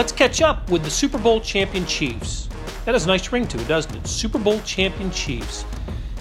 Let's 0.00 0.12
catch 0.12 0.40
up 0.40 0.70
with 0.70 0.82
the 0.82 0.88
Super 0.88 1.18
Bowl 1.18 1.42
champion 1.42 1.84
Chiefs. 1.84 2.48
That 2.86 2.94
has 2.94 3.04
a 3.04 3.06
nice 3.06 3.30
ring 3.32 3.46
to 3.48 3.60
it, 3.60 3.68
doesn't 3.68 3.94
it? 3.94 4.06
Super 4.06 4.38
Bowl 4.38 4.58
champion 4.60 5.10
Chiefs. 5.10 5.66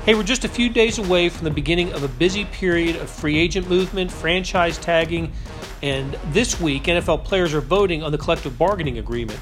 Hey, 0.04 0.16
we're 0.16 0.24
just 0.24 0.44
a 0.44 0.50
few 0.50 0.68
days 0.68 1.00
away 1.00 1.30
from 1.30 1.46
the 1.46 1.52
beginning 1.52 1.94
of 1.94 2.04
a 2.04 2.10
busy 2.10 2.44
period 2.44 2.98
of 2.98 3.10
free 3.10 3.38
agent 3.38 3.70
movement, 3.70 4.12
franchise 4.12 4.78
tagging, 4.78 5.32
and 5.82 6.16
this 6.26 6.60
week 6.60 6.84
NFL 6.84 7.24
players 7.24 7.54
are 7.54 7.62
voting 7.62 8.04
on 8.04 8.12
the 8.12 8.18
collective 8.18 8.58
bargaining 8.58 8.98
agreement. 8.98 9.40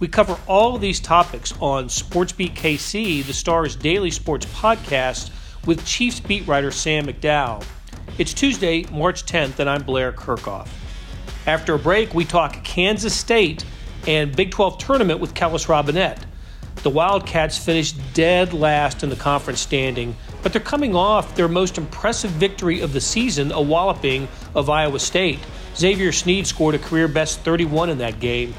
We 0.00 0.06
cover 0.06 0.38
all 0.46 0.74
of 0.74 0.82
these 0.82 1.00
topics 1.00 1.54
on 1.58 1.86
SportsBeat 1.86 2.56
KC, 2.56 3.24
the 3.24 3.32
Star's 3.32 3.74
daily 3.74 4.10
sports 4.10 4.44
podcast, 4.44 5.30
with 5.64 5.86
Chiefs 5.86 6.20
beat 6.20 6.46
writer 6.46 6.70
Sam 6.70 7.06
McDowell. 7.06 7.64
It's 8.18 8.34
Tuesday, 8.34 8.84
March 8.92 9.24
10th, 9.24 9.60
and 9.60 9.70
I'm 9.70 9.82
Blair 9.82 10.12
Kerkhoff. 10.12 10.68
After 11.46 11.72
a 11.72 11.78
break, 11.78 12.12
we 12.12 12.26
talk 12.26 12.62
Kansas 12.64 13.16
State 13.16 13.64
and 14.06 14.34
Big 14.34 14.50
12 14.50 14.78
tournament 14.78 15.20
with 15.20 15.34
Kellis 15.34 15.66
Robinett. 15.66 16.18
The 16.82 16.90
Wildcats 16.90 17.58
finished 17.58 17.96
dead 18.14 18.52
last 18.52 19.02
in 19.02 19.10
the 19.10 19.16
conference 19.16 19.60
standing, 19.60 20.16
but 20.42 20.52
they're 20.52 20.62
coming 20.62 20.94
off 20.94 21.34
their 21.34 21.48
most 21.48 21.76
impressive 21.76 22.30
victory 22.30 22.80
of 22.80 22.92
the 22.92 23.00
season, 23.00 23.50
a 23.50 23.60
walloping 23.60 24.28
of 24.54 24.70
Iowa 24.70 25.00
State. 25.00 25.40
Xavier 25.76 26.12
Sneed 26.12 26.46
scored 26.46 26.76
a 26.76 26.78
career 26.78 27.08
best 27.08 27.40
31 27.40 27.90
in 27.90 27.98
that 27.98 28.20
game. 28.20 28.54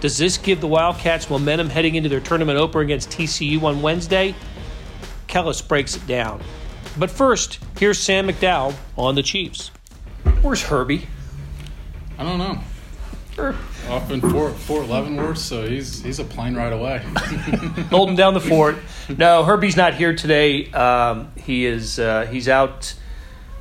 Does 0.00 0.18
this 0.18 0.36
give 0.36 0.60
the 0.60 0.66
Wildcats 0.66 1.30
momentum 1.30 1.68
heading 1.68 1.94
into 1.94 2.08
their 2.08 2.20
tournament 2.20 2.58
opener 2.58 2.80
against 2.80 3.10
TCU 3.10 3.62
on 3.62 3.82
Wednesday? 3.82 4.34
Kellis 5.28 5.66
breaks 5.66 5.96
it 5.96 6.04
down. 6.08 6.42
But 6.98 7.10
first, 7.10 7.60
here's 7.78 7.98
Sam 7.98 8.28
McDowell 8.28 8.74
on 8.98 9.14
the 9.14 9.22
Chiefs. 9.22 9.70
Where's 10.42 10.62
Herbie? 10.62 11.06
I 12.18 12.24
don't 12.24 12.38
know. 12.38 12.58
Off 13.38 14.10
in 14.10 14.20
Fort 14.20 14.54
Fort 14.54 14.88
Leavenworth, 14.88 15.38
so 15.38 15.66
he's 15.66 16.02
he's 16.02 16.18
a 16.18 16.24
plane 16.24 16.54
ride 16.54 16.72
away. 16.72 16.98
Holding 17.90 18.14
down 18.14 18.34
the 18.34 18.40
fort. 18.40 18.76
No, 19.16 19.42
Herbie's 19.44 19.76
not 19.76 19.94
here 19.94 20.14
today. 20.14 20.70
Um, 20.72 21.32
he 21.36 21.64
is 21.64 21.98
uh, 21.98 22.26
he's 22.26 22.48
out 22.48 22.94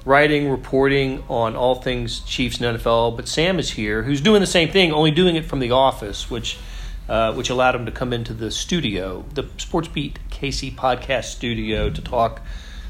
writing, 0.06 0.50
reporting 0.50 1.24
on 1.30 1.56
all 1.56 1.76
things 1.76 2.20
Chiefs 2.22 2.60
and 2.60 2.78
NFL. 2.78 3.16
But 3.16 3.28
Sam 3.28 3.60
is 3.60 3.72
here, 3.72 4.04
who's 4.04 4.22
doing 4.22 4.42
the 4.42 4.48
same 4.48 4.70
thing, 4.70 4.92
only 4.92 5.12
doing 5.12 5.36
it 5.36 5.46
from 5.46 5.60
the 5.60 5.72
office, 5.72 6.30
which 6.30 6.58
uh, 7.08 7.34
which 7.34 7.50
allowed 7.50 7.76
him 7.76 7.86
to 7.86 7.92
come 7.92 8.14
into 8.14 8.34
the 8.34 8.52
studio, 8.52 9.26
the 9.34 9.50
Sports 9.58 9.88
Beat 9.88 10.20
KC 10.30 10.76
podcast 10.76 11.26
studio, 11.26 11.90
to 11.90 12.02
talk 12.02 12.42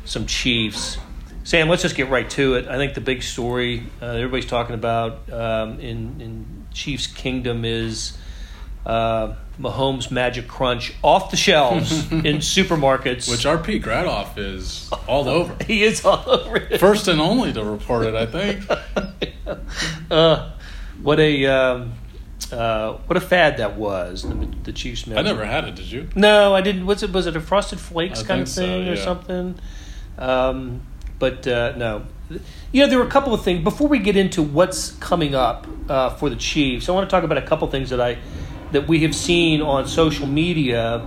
some 0.05 0.25
Chiefs. 0.25 0.97
Sam, 1.43 1.69
let's 1.69 1.81
just 1.81 1.95
get 1.95 2.09
right 2.09 2.29
to 2.31 2.55
it. 2.55 2.67
I 2.67 2.77
think 2.77 2.93
the 2.93 3.01
big 3.01 3.23
story 3.23 3.83
uh, 4.01 4.05
everybody's 4.05 4.45
talking 4.45 4.75
about 4.75 5.31
um, 5.31 5.79
in 5.79 6.21
in 6.21 6.60
Chiefs 6.73 7.07
Kingdom 7.07 7.65
is 7.65 8.17
uh, 8.85 9.35
Mahomes 9.59 10.09
Magic 10.11 10.47
Crunch 10.47 10.93
off 11.03 11.31
the 11.31 11.37
shelves 11.37 11.91
in 12.11 12.37
supermarkets. 12.37 13.29
Which 13.29 13.45
our 13.45 13.57
Pete 13.57 13.83
Grathoff 13.83 14.37
is 14.37 14.89
all 15.07 15.29
over. 15.29 15.55
he 15.65 15.83
is 15.83 16.03
all 16.03 16.27
over 16.27 16.57
it. 16.57 16.79
First 16.79 17.07
and 17.07 17.21
only 17.21 17.53
to 17.53 17.63
report 17.63 18.05
it, 18.05 18.15
I 18.15 18.25
think. 18.25 18.65
uh, 20.11 20.51
what 21.01 21.19
a 21.19 21.45
um, 21.45 21.93
uh, 22.51 22.93
what 23.07 23.17
a 23.17 23.21
fad 23.21 23.57
that 23.57 23.75
was. 23.75 24.23
The, 24.23 24.49
the 24.63 24.73
Chiefs. 24.73 25.07
I 25.07 25.21
never 25.21 25.45
had 25.45 25.65
it. 25.65 25.75
Did 25.75 25.91
you? 25.91 26.09
No, 26.15 26.55
I 26.55 26.61
didn't. 26.61 26.85
Was 26.85 27.03
it 27.03 27.11
was 27.11 27.27
it 27.27 27.35
a 27.35 27.41
Frosted 27.41 27.79
Flakes 27.79 28.23
I 28.23 28.25
kind 28.25 28.41
of 28.41 28.47
think 28.47 28.55
so, 28.55 28.65
thing 28.65 28.87
or 28.87 28.95
something? 28.95 29.59
Um, 30.17 30.81
but 31.19 31.47
uh, 31.47 31.73
no. 31.77 32.05
You 32.71 32.81
know, 32.81 32.87
there 32.87 32.99
were 32.99 33.05
a 33.05 33.11
couple 33.11 33.33
of 33.33 33.43
things 33.43 33.63
before 33.63 33.87
we 33.87 33.99
get 33.99 34.15
into 34.15 34.41
what's 34.41 34.91
coming 34.93 35.35
up 35.35 35.67
uh, 35.89 36.11
for 36.11 36.29
the 36.29 36.35
Chiefs. 36.35 36.89
I 36.89 36.91
want 36.91 37.09
to 37.09 37.11
talk 37.13 37.23
about 37.23 37.37
a 37.37 37.41
couple 37.41 37.65
of 37.65 37.71
things 37.71 37.89
that 37.89 38.01
I 38.01 38.17
that 38.71 38.87
we 38.87 38.99
have 39.01 39.15
seen 39.15 39.61
on 39.61 39.87
social 39.87 40.27
media. 40.27 40.99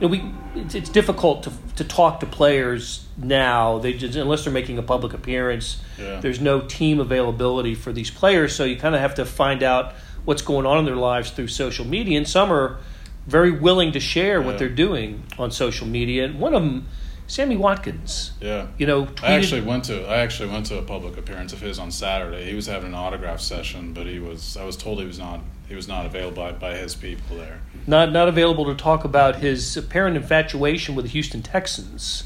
know, 0.00 0.08
we 0.08 0.24
it's, 0.54 0.74
it's 0.74 0.88
difficult 0.90 1.44
to 1.44 1.52
to 1.76 1.84
talk 1.84 2.20
to 2.20 2.26
players 2.26 3.06
now. 3.16 3.78
They 3.78 3.92
just 3.92 4.16
unless 4.16 4.44
they're 4.44 4.52
making 4.52 4.78
a 4.78 4.82
public 4.82 5.12
appearance. 5.12 5.80
Yeah. 5.98 6.20
There's 6.20 6.40
no 6.40 6.60
team 6.60 7.00
availability 7.00 7.74
for 7.74 7.92
these 7.92 8.10
players, 8.10 8.54
so 8.54 8.64
you 8.64 8.76
kind 8.76 8.94
of 8.94 9.00
have 9.00 9.14
to 9.16 9.24
find 9.24 9.62
out 9.62 9.94
what's 10.24 10.42
going 10.42 10.66
on 10.66 10.78
in 10.78 10.84
their 10.84 10.96
lives 10.96 11.30
through 11.30 11.48
social 11.48 11.84
media. 11.84 12.16
And 12.16 12.26
some 12.26 12.52
are 12.52 12.78
very 13.26 13.50
willing 13.50 13.92
to 13.92 14.00
share 14.00 14.40
what 14.42 14.58
they're 14.58 14.68
doing 14.68 15.22
on 15.38 15.50
social 15.50 15.86
media. 15.86 16.24
And 16.24 16.38
one 16.38 16.54
of 16.54 16.62
them, 16.62 16.86
Sammy 17.26 17.56
Watkins, 17.56 18.32
Yeah. 18.40 18.66
you 18.78 18.86
know, 18.86 19.06
tweeted. 19.06 19.24
I 19.24 19.32
actually 19.32 19.60
went 19.62 19.84
to 19.84 20.04
I 20.06 20.18
actually 20.18 20.50
went 20.50 20.66
to 20.66 20.78
a 20.78 20.82
public 20.82 21.16
appearance 21.16 21.52
of 21.52 21.60
his 21.60 21.78
on 21.78 21.90
Saturday. 21.90 22.44
He 22.44 22.54
was 22.54 22.66
having 22.66 22.88
an 22.88 22.94
autograph 22.94 23.40
session, 23.40 23.92
but 23.94 24.06
he 24.06 24.18
was 24.18 24.56
I 24.56 24.64
was 24.64 24.76
told 24.76 24.98
he 25.00 25.06
was 25.06 25.18
not 25.18 25.40
he 25.68 25.74
was 25.74 25.88
not 25.88 26.04
available 26.04 26.42
by, 26.42 26.52
by 26.52 26.76
his 26.76 26.94
people 26.94 27.36
there. 27.38 27.60
not 27.86 28.12
not 28.12 28.28
available 28.28 28.66
to 28.66 28.74
talk 28.74 29.04
about 29.04 29.36
his 29.36 29.76
apparent 29.76 30.16
infatuation 30.16 30.94
with 30.94 31.06
the 31.06 31.10
Houston 31.10 31.42
Texans. 31.42 32.24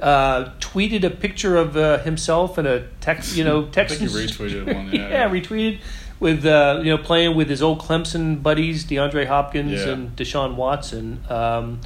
Uh, 0.00 0.50
tweeted 0.60 1.02
a 1.02 1.10
picture 1.10 1.56
of 1.56 1.76
uh, 1.76 1.98
himself 1.98 2.56
in 2.56 2.66
a 2.68 2.86
tex, 3.00 3.36
you 3.36 3.42
know, 3.42 3.58
I 3.62 3.62
think 3.62 3.72
Texans. 3.72 4.14
retweeted 4.14 4.72
one. 4.72 4.88
Yeah, 4.92 5.08
yeah, 5.08 5.28
retweeted 5.28 5.80
with 6.20 6.46
uh, 6.46 6.78
you 6.84 6.90
know 6.96 6.98
playing 6.98 7.34
with 7.36 7.48
his 7.50 7.60
old 7.62 7.80
Clemson 7.80 8.40
buddies, 8.40 8.84
DeAndre 8.84 9.26
Hopkins 9.26 9.72
Yeah. 9.84 9.88
and 9.94 10.14
Deshaun 10.16 10.54
Watson. 10.54 11.24
Um, 11.28 11.80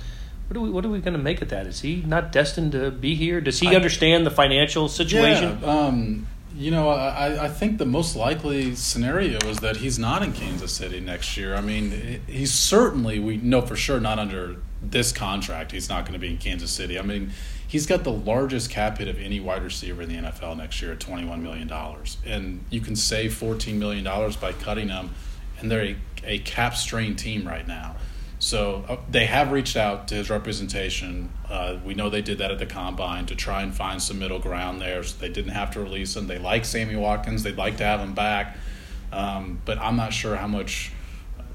what 0.52 0.58
are 0.58 0.64
we 0.64 0.70
what 0.70 0.84
are 0.84 0.90
we 0.90 1.00
going 1.00 1.16
to 1.16 1.22
make 1.22 1.40
of 1.40 1.48
that? 1.48 1.66
Is 1.66 1.80
he 1.80 2.02
not 2.06 2.30
destined 2.30 2.72
to 2.72 2.90
be 2.90 3.14
here? 3.14 3.40
Does 3.40 3.58
he 3.60 3.68
I- 3.68 3.74
understand 3.74 4.26
the 4.26 4.30
financial 4.30 4.88
situation? 4.88 5.58
Yeah, 5.62 5.66
um, 5.66 6.26
you 6.54 6.70
know, 6.70 6.90
I, 6.90 7.46
I 7.46 7.48
think 7.48 7.78
the 7.78 7.86
most 7.86 8.14
likely 8.14 8.74
scenario 8.74 9.38
is 9.48 9.60
that 9.60 9.78
he's 9.78 9.98
not 9.98 10.22
in 10.22 10.34
Kansas 10.34 10.70
City 10.70 11.00
next 11.00 11.38
year. 11.38 11.54
I 11.54 11.62
mean, 11.62 12.20
he's 12.26 12.52
certainly, 12.52 13.18
we 13.18 13.38
know 13.38 13.62
for 13.62 13.74
sure, 13.74 13.98
not 13.98 14.18
under 14.18 14.56
this 14.82 15.12
contract. 15.12 15.72
He's 15.72 15.88
not 15.88 16.04
going 16.04 16.12
to 16.12 16.18
be 16.18 16.28
in 16.28 16.36
Kansas 16.36 16.70
City. 16.70 16.98
I 16.98 17.02
mean, 17.02 17.30
he's 17.66 17.86
got 17.86 18.04
the 18.04 18.12
largest 18.12 18.68
cap 18.68 18.98
hit 18.98 19.08
of 19.08 19.18
any 19.18 19.40
wide 19.40 19.62
receiver 19.62 20.02
in 20.02 20.10
the 20.10 20.16
NFL 20.16 20.58
next 20.58 20.82
year 20.82 20.92
at 20.92 20.98
$21 20.98 21.40
million. 21.40 21.72
And 22.26 22.62
you 22.68 22.82
can 22.82 22.96
save 22.96 23.32
$14 23.32 23.76
million 23.76 24.04
by 24.38 24.52
cutting 24.52 24.90
him, 24.90 25.08
and 25.58 25.70
they're 25.70 25.84
a, 25.86 25.96
a 26.24 26.38
cap 26.40 26.76
strained 26.76 27.18
team 27.18 27.48
right 27.48 27.66
now. 27.66 27.96
So 28.42 28.84
uh, 28.88 28.96
they 29.08 29.26
have 29.26 29.52
reached 29.52 29.76
out 29.76 30.08
to 30.08 30.16
his 30.16 30.28
representation. 30.28 31.30
Uh, 31.48 31.76
we 31.84 31.94
know 31.94 32.10
they 32.10 32.22
did 32.22 32.38
that 32.38 32.50
at 32.50 32.58
the 32.58 32.66
combine 32.66 33.24
to 33.26 33.36
try 33.36 33.62
and 33.62 33.72
find 33.72 34.02
some 34.02 34.18
middle 34.18 34.40
ground 34.40 34.80
there, 34.80 35.04
so 35.04 35.16
they 35.16 35.28
didn't 35.28 35.52
have 35.52 35.70
to 35.74 35.80
release 35.80 36.16
him. 36.16 36.26
They 36.26 36.40
like 36.40 36.64
Sammy 36.64 36.96
Watkins. 36.96 37.44
They'd 37.44 37.56
like 37.56 37.76
to 37.76 37.84
have 37.84 38.00
him 38.00 38.14
back, 38.14 38.56
um, 39.12 39.62
but 39.64 39.78
I'm 39.78 39.94
not 39.94 40.12
sure 40.12 40.34
how 40.34 40.48
much 40.48 40.90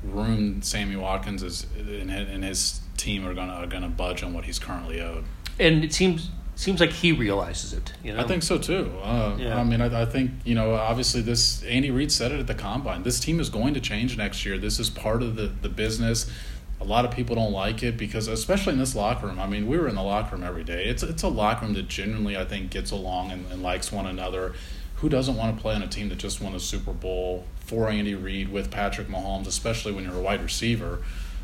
room 0.01 0.61
Sammy 0.61 0.95
Watkins 0.95 1.43
is 1.43 1.67
and 1.77 2.09
his, 2.09 2.29
and 2.29 2.41
his 2.45 2.79
team 2.95 3.27
are 3.27 3.33
gonna 3.33 3.55
are 3.55 3.67
gonna 3.67 3.89
budge 3.89 4.23
on 4.23 4.33
what 4.33 4.45
he's 4.45 4.57
currently 4.57 5.01
owed. 5.01 5.25
And 5.59 5.83
it 5.83 5.91
seems 5.91 6.29
seems 6.55 6.79
like 6.79 6.91
he 6.91 7.11
realizes 7.11 7.73
it. 7.73 7.91
You 8.01 8.13
know, 8.13 8.21
I 8.21 8.23
think 8.23 8.43
so 8.43 8.57
too. 8.57 8.93
Uh, 9.03 9.35
Yeah. 9.37 9.59
I 9.59 9.63
mean, 9.65 9.81
I, 9.81 10.03
I 10.03 10.05
think 10.05 10.31
you 10.45 10.55
know. 10.55 10.75
Obviously, 10.75 11.19
this 11.19 11.63
Andy 11.63 11.91
Reid 11.91 12.13
said 12.13 12.31
it 12.31 12.39
at 12.39 12.47
the 12.47 12.55
combine. 12.55 13.03
This 13.03 13.19
team 13.19 13.41
is 13.41 13.49
going 13.49 13.73
to 13.73 13.81
change 13.81 14.17
next 14.17 14.45
year. 14.45 14.57
This 14.57 14.79
is 14.79 14.89
part 14.89 15.21
of 15.21 15.35
the 15.35 15.47
the 15.47 15.69
business. 15.69 16.31
A 16.79 16.83
lot 16.83 17.05
of 17.05 17.11
people 17.11 17.35
don't 17.35 17.51
like 17.51 17.81
it 17.81 17.97
because, 17.97 18.27
especially 18.27 18.73
in 18.73 18.79
this 18.79 18.95
locker 18.95 19.27
room. 19.27 19.39
I 19.39 19.47
mean, 19.47 19.67
we 19.67 19.77
were 19.77 19.87
in 19.87 19.95
the 19.95 20.03
locker 20.03 20.35
room 20.35 20.43
every 20.43 20.63
day. 20.63 20.85
It's 20.85 21.01
it's 21.03 21.23
a 21.23 21.27
locker 21.27 21.65
room 21.65 21.73
that 21.73 21.87
genuinely, 21.87 22.37
I 22.37 22.45
think, 22.45 22.69
gets 22.69 22.91
along 22.91 23.31
and, 23.31 23.51
and 23.51 23.63
likes 23.63 23.91
one 23.91 24.05
another. 24.05 24.53
Who 24.97 25.09
doesn't 25.09 25.35
want 25.35 25.55
to 25.55 25.61
play 25.61 25.75
on 25.75 25.81
a 25.81 25.87
team 25.87 26.09
that 26.09 26.17
just 26.17 26.41
won 26.41 26.53
a 26.55 26.59
Super 26.59 26.93
Bowl 26.93 27.45
for 27.59 27.89
Andy 27.89 28.15
Reid 28.15 28.49
with 28.49 28.71
Patrick 28.71 29.07
Mahomes, 29.07 29.47
especially 29.47 29.91
when 29.91 30.03
you're 30.03 30.15
a 30.15 30.21
wide 30.21 30.41
receiver? 30.41 31.03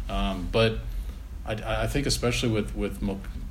Um, 0.10 0.50
but 0.52 0.80
I, 1.46 1.84
I 1.84 1.88
think 1.88 2.06
especially 2.06 2.50
with 2.50 2.76
with 2.76 3.02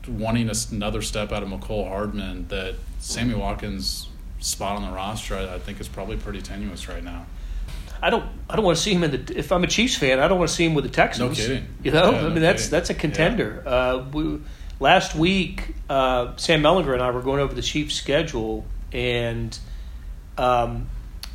wanting 0.09 0.51
another 0.71 1.03
step 1.03 1.33
out 1.33 1.43
of 1.43 1.49
Mecole 1.49 1.89
Hardman, 1.89 2.49
that 2.49 2.77
Sammy 2.99 3.35
Watkins' 3.35 4.09
spot 4.41 4.77
on 4.77 4.89
the 4.89 4.95
roster, 4.95 5.37
I, 5.37 5.55
I 5.55 5.59
think 5.59 5.81
is 5.81 5.89
probably 5.89 6.17
pretty 6.17 6.43
tenuous 6.43 6.89
right 6.89 7.03
now. 7.03 7.27
I 8.03 8.11
don't 8.11 8.25
I 8.51 8.57
don't 8.57 8.65
want 8.65 8.77
to 8.77 8.83
see 8.83 8.93
him 8.93 9.05
in 9.05 9.11
the. 9.13 9.39
If 9.39 9.53
I'm 9.53 9.63
a 9.63 9.69
Chiefs 9.69 9.97
fan, 9.97 10.19
I 10.19 10.27
don't 10.29 10.39
want 10.39 10.51
to 10.51 10.55
see 10.55 10.67
him 10.67 10.75
with 10.75 10.85
the 10.85 10.91
Texans. 10.91 11.39
No 11.39 11.45
kidding. 11.47 11.67
You 11.85 11.93
know, 11.93 12.11
Yeah, 12.11 12.19
I 12.19 12.23
no 12.23 12.31
mean 12.31 12.43
that's 12.43 12.65
kidding. 12.65 12.71
that's 12.71 12.91
a 12.91 12.95
contender. 12.95 13.63
Uh, 13.65 14.05
we, 14.13 14.41
last 14.81 15.15
week, 15.15 15.75
uh, 15.89 16.35
Sam 16.37 16.63
Mellinger 16.63 16.93
and 16.95 17.03
I 17.03 17.11
were 17.11 17.23
going 17.23 17.41
over 17.41 17.55
the 17.55 17.63
Chiefs' 17.63 17.95
schedule, 17.95 18.67
and 18.93 19.57
um, 20.37 20.89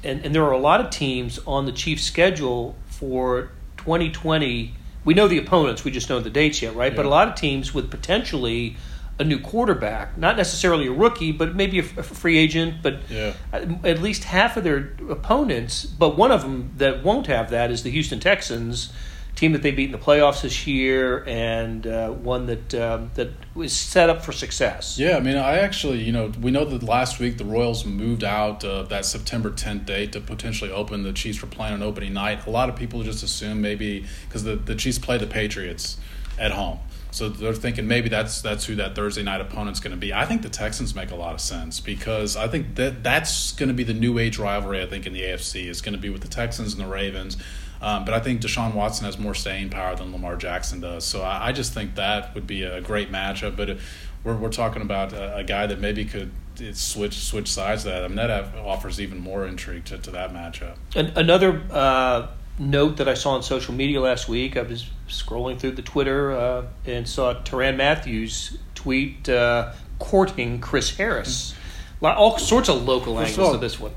and 0.03 0.25
and 0.25 0.35
there 0.35 0.43
are 0.43 0.51
a 0.51 0.57
lot 0.59 0.81
of 0.81 0.89
teams 0.89 1.39
on 1.47 1.65
the 1.65 1.71
Chiefs' 1.71 2.03
schedule 2.03 2.75
for 2.87 3.51
2020. 3.77 4.73
We 5.05 5.13
know 5.13 5.29
the 5.29 5.37
opponents, 5.37 5.85
we 5.85 5.91
just 5.91 6.09
know 6.09 6.19
the 6.19 6.29
dates 6.29 6.61
yet, 6.61 6.75
right? 6.75 6.93
But 6.93 7.05
a 7.05 7.09
lot 7.09 7.29
of 7.29 7.35
teams 7.35 7.73
with 7.73 7.89
potentially 7.89 8.75
a 9.19 9.23
new 9.23 9.39
quarterback, 9.39 10.17
not 10.17 10.37
necessarily 10.37 10.87
a 10.87 10.91
rookie, 10.91 11.31
but 11.31 11.55
maybe 11.55 11.79
a, 11.79 11.83
f- 11.83 11.97
a 11.97 12.03
free 12.03 12.37
agent, 12.37 12.75
but 12.83 12.99
Yeah. 13.09 13.33
at 13.51 13.63
at 13.85 14.01
least 14.01 14.23
half 14.25 14.57
of 14.57 14.63
their 14.63 14.91
opponents, 15.09 15.85
but 15.85 16.17
one 16.17 16.31
of 16.31 16.41
them 16.43 16.71
that 16.77 17.03
won't 17.03 17.27
have 17.27 17.49
that 17.49 17.71
is 17.71 17.83
the 17.83 17.89
Houston 17.91 18.19
Texans. 18.19 18.91
team 19.35 19.51
that 19.53 19.61
they 19.61 19.69
beat 19.69 19.85
in 19.85 19.91
the 19.91 19.99
playoffs 19.99 20.41
this 20.41 20.65
year, 20.65 21.23
and 21.27 21.85
uh, 21.85 22.09
one 22.09 22.47
that 22.47 22.73
um, 22.73 23.11
that 23.13 23.29
was 23.53 23.71
set 23.71 24.09
up 24.09 24.25
for 24.25 24.31
success. 24.31 24.97
Yeah, 24.97 25.15
I 25.15 25.19
mean, 25.19 25.37
I 25.37 25.59
actually, 25.59 26.01
you 26.03 26.11
know, 26.11 26.31
we 26.41 26.49
know 26.49 26.65
that 26.65 26.81
last 26.81 27.19
week 27.19 27.37
the 27.37 27.45
Royals 27.45 27.85
moved 27.85 28.23
out 28.23 28.63
uh, 28.65 28.81
that 28.89 29.05
September 29.05 29.51
10th 29.51 29.85
date 29.85 30.13
to 30.13 30.21
potentially 30.21 30.71
open 30.71 31.03
the 31.03 31.13
Chiefs 31.13 31.37
for 31.37 31.45
playing 31.45 31.75
on 31.75 31.83
opening 31.83 32.13
night. 32.13 32.47
A 32.47 32.49
lot 32.49 32.67
of 32.67 32.75
people 32.75 33.03
just 33.03 33.21
assume 33.21 33.61
maybe 33.61 34.05
because 34.27 34.43
the 34.43 34.55
the 34.55 34.73
Chiefs 34.73 34.97
play 34.97 35.19
the 35.19 35.27
Patriots 35.27 35.97
at 36.39 36.49
home. 36.51 36.79
So 37.17 37.29
they're 37.29 37.51
thinking 37.51 37.87
maybe 37.87 38.09
that's 38.09 38.41
that's 38.41 38.65
who 38.65 38.75
that 38.75 38.93
Thursday 38.93 39.23
night 39.23 39.41
opponent's 39.41 39.79
going 39.79 39.91
to 39.91 39.97
be. 39.97 40.13
I 40.13 40.25
think 40.25 40.43
the 40.43 40.49
Texans 40.49 40.93
make 40.93 41.09
a 41.09 41.15
lot 41.15 41.33
of 41.33 41.41
sense 41.41 41.79
because 41.79 42.37
I 42.37 42.47
think 42.47 42.75
that 42.75 43.03
that's 43.03 43.53
going 43.53 43.69
to 43.69 43.73
be 43.73 43.83
the 43.83 43.95
new 43.95 44.19
age 44.19 44.37
rivalry. 44.37 44.83
I 44.83 44.85
think 44.85 45.07
in 45.07 45.13
the 45.13 45.21
AFC 45.21 45.65
is 45.65 45.81
going 45.81 45.95
to 45.95 45.99
be 45.99 46.11
with 46.11 46.21
the 46.21 46.27
Texans 46.27 46.73
and 46.73 46.81
the 46.83 46.87
Ravens. 46.87 47.35
Um, 47.81 48.05
but 48.05 48.13
I 48.13 48.19
think 48.19 48.41
Deshaun 48.41 48.75
Watson 48.75 49.05
has 49.05 49.17
more 49.17 49.33
staying 49.33 49.71
power 49.71 49.95
than 49.95 50.11
Lamar 50.11 50.35
Jackson 50.35 50.79
does. 50.79 51.05
So 51.05 51.23
I, 51.23 51.47
I 51.47 51.51
just 51.53 51.73
think 51.73 51.95
that 51.95 52.35
would 52.35 52.45
be 52.45 52.61
a 52.61 52.81
great 52.81 53.11
matchup. 53.11 53.57
But 53.57 53.79
we're 54.23 54.37
we're 54.37 54.51
talking 54.51 54.83
about 54.83 55.11
a, 55.11 55.37
a 55.37 55.43
guy 55.43 55.65
that 55.65 55.79
maybe 55.79 56.05
could 56.05 56.31
switch 56.73 57.17
switch 57.17 57.51
sides. 57.51 57.83
That 57.83 58.03
I 58.03 58.07
mean 58.07 58.17
that 58.17 58.55
offers 58.57 59.01
even 59.01 59.17
more 59.17 59.47
intrigue 59.47 59.85
to, 59.85 59.97
to 59.97 60.11
that 60.11 60.31
matchup. 60.31 60.75
And 60.95 61.17
another 61.17 61.63
uh, 61.71 62.27
note 62.59 62.97
that 62.97 63.07
I 63.07 63.13
saw 63.13 63.31
on 63.31 63.43
social 63.43 63.73
media 63.73 64.01
last 64.01 64.27
week. 64.27 64.57
I 64.57 64.63
was 64.63 64.89
scrolling 65.07 65.59
through 65.59 65.71
the 65.71 65.81
Twitter 65.81 66.31
uh, 66.31 66.65
and 66.85 67.07
saw 67.07 67.33
Tyrann 67.33 67.77
Mathieu's 67.77 68.57
tweet 68.75 69.29
uh, 69.29 69.73
courting 69.99 70.59
Chris 70.59 70.95
Harris. 70.97 71.53
All 72.01 72.37
sorts 72.37 72.69
of 72.69 72.83
local 72.85 73.19
angles 73.19 73.39
all, 73.39 73.53
to 73.53 73.57
this 73.57 73.79
one. 73.79 73.91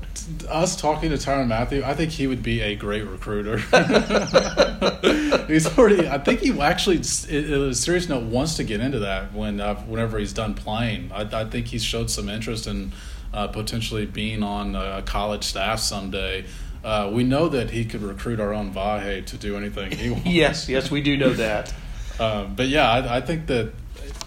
Us 0.49 0.75
talking 0.75 1.11
to 1.11 1.17
Tyrann 1.17 1.47
Mathieu, 1.47 1.83
I 1.83 1.93
think 1.93 2.11
he 2.11 2.25
would 2.25 2.41
be 2.41 2.61
a 2.61 2.75
great 2.75 3.03
recruiter. 3.07 3.57
he's 5.47 5.77
already. 5.77 6.07
I 6.09 6.17
think 6.17 6.39
he 6.39 6.59
actually, 6.59 7.01
in 7.29 7.53
a 7.53 7.75
serious 7.75 8.09
note, 8.09 8.23
wants 8.23 8.55
to 8.55 8.63
get 8.63 8.79
into 8.81 8.99
that 8.99 9.33
when 9.33 9.61
uh, 9.61 9.75
whenever 9.81 10.17
he's 10.17 10.33
done 10.33 10.55
playing. 10.55 11.11
I, 11.13 11.41
I, 11.41 11.45
think 11.45 11.67
he's 11.67 11.83
showed 11.83 12.09
some 12.09 12.27
interest 12.27 12.65
in 12.65 12.91
uh, 13.33 13.47
potentially 13.49 14.07
being 14.07 14.41
on 14.41 14.75
a 14.75 15.03
college 15.03 15.43
staff 15.43 15.79
someday. 15.79 16.45
Uh, 16.83 17.09
we 17.13 17.23
know 17.23 17.47
that 17.47 17.69
he 17.69 17.85
could 17.85 18.01
recruit 18.01 18.39
our 18.39 18.53
own 18.53 18.73
Vahe 18.73 19.25
to 19.25 19.37
do 19.37 19.55
anything 19.55 19.91
he 19.91 20.09
wants. 20.11 20.25
yes, 20.25 20.69
yes, 20.69 20.89
we 20.89 21.01
do 21.01 21.17
know 21.17 21.33
that. 21.33 21.73
Uh, 22.19 22.43
but 22.43 22.67
yeah, 22.67 22.87
I, 22.87 23.17
I, 23.17 23.21
think 23.21 23.47
that 23.47 23.71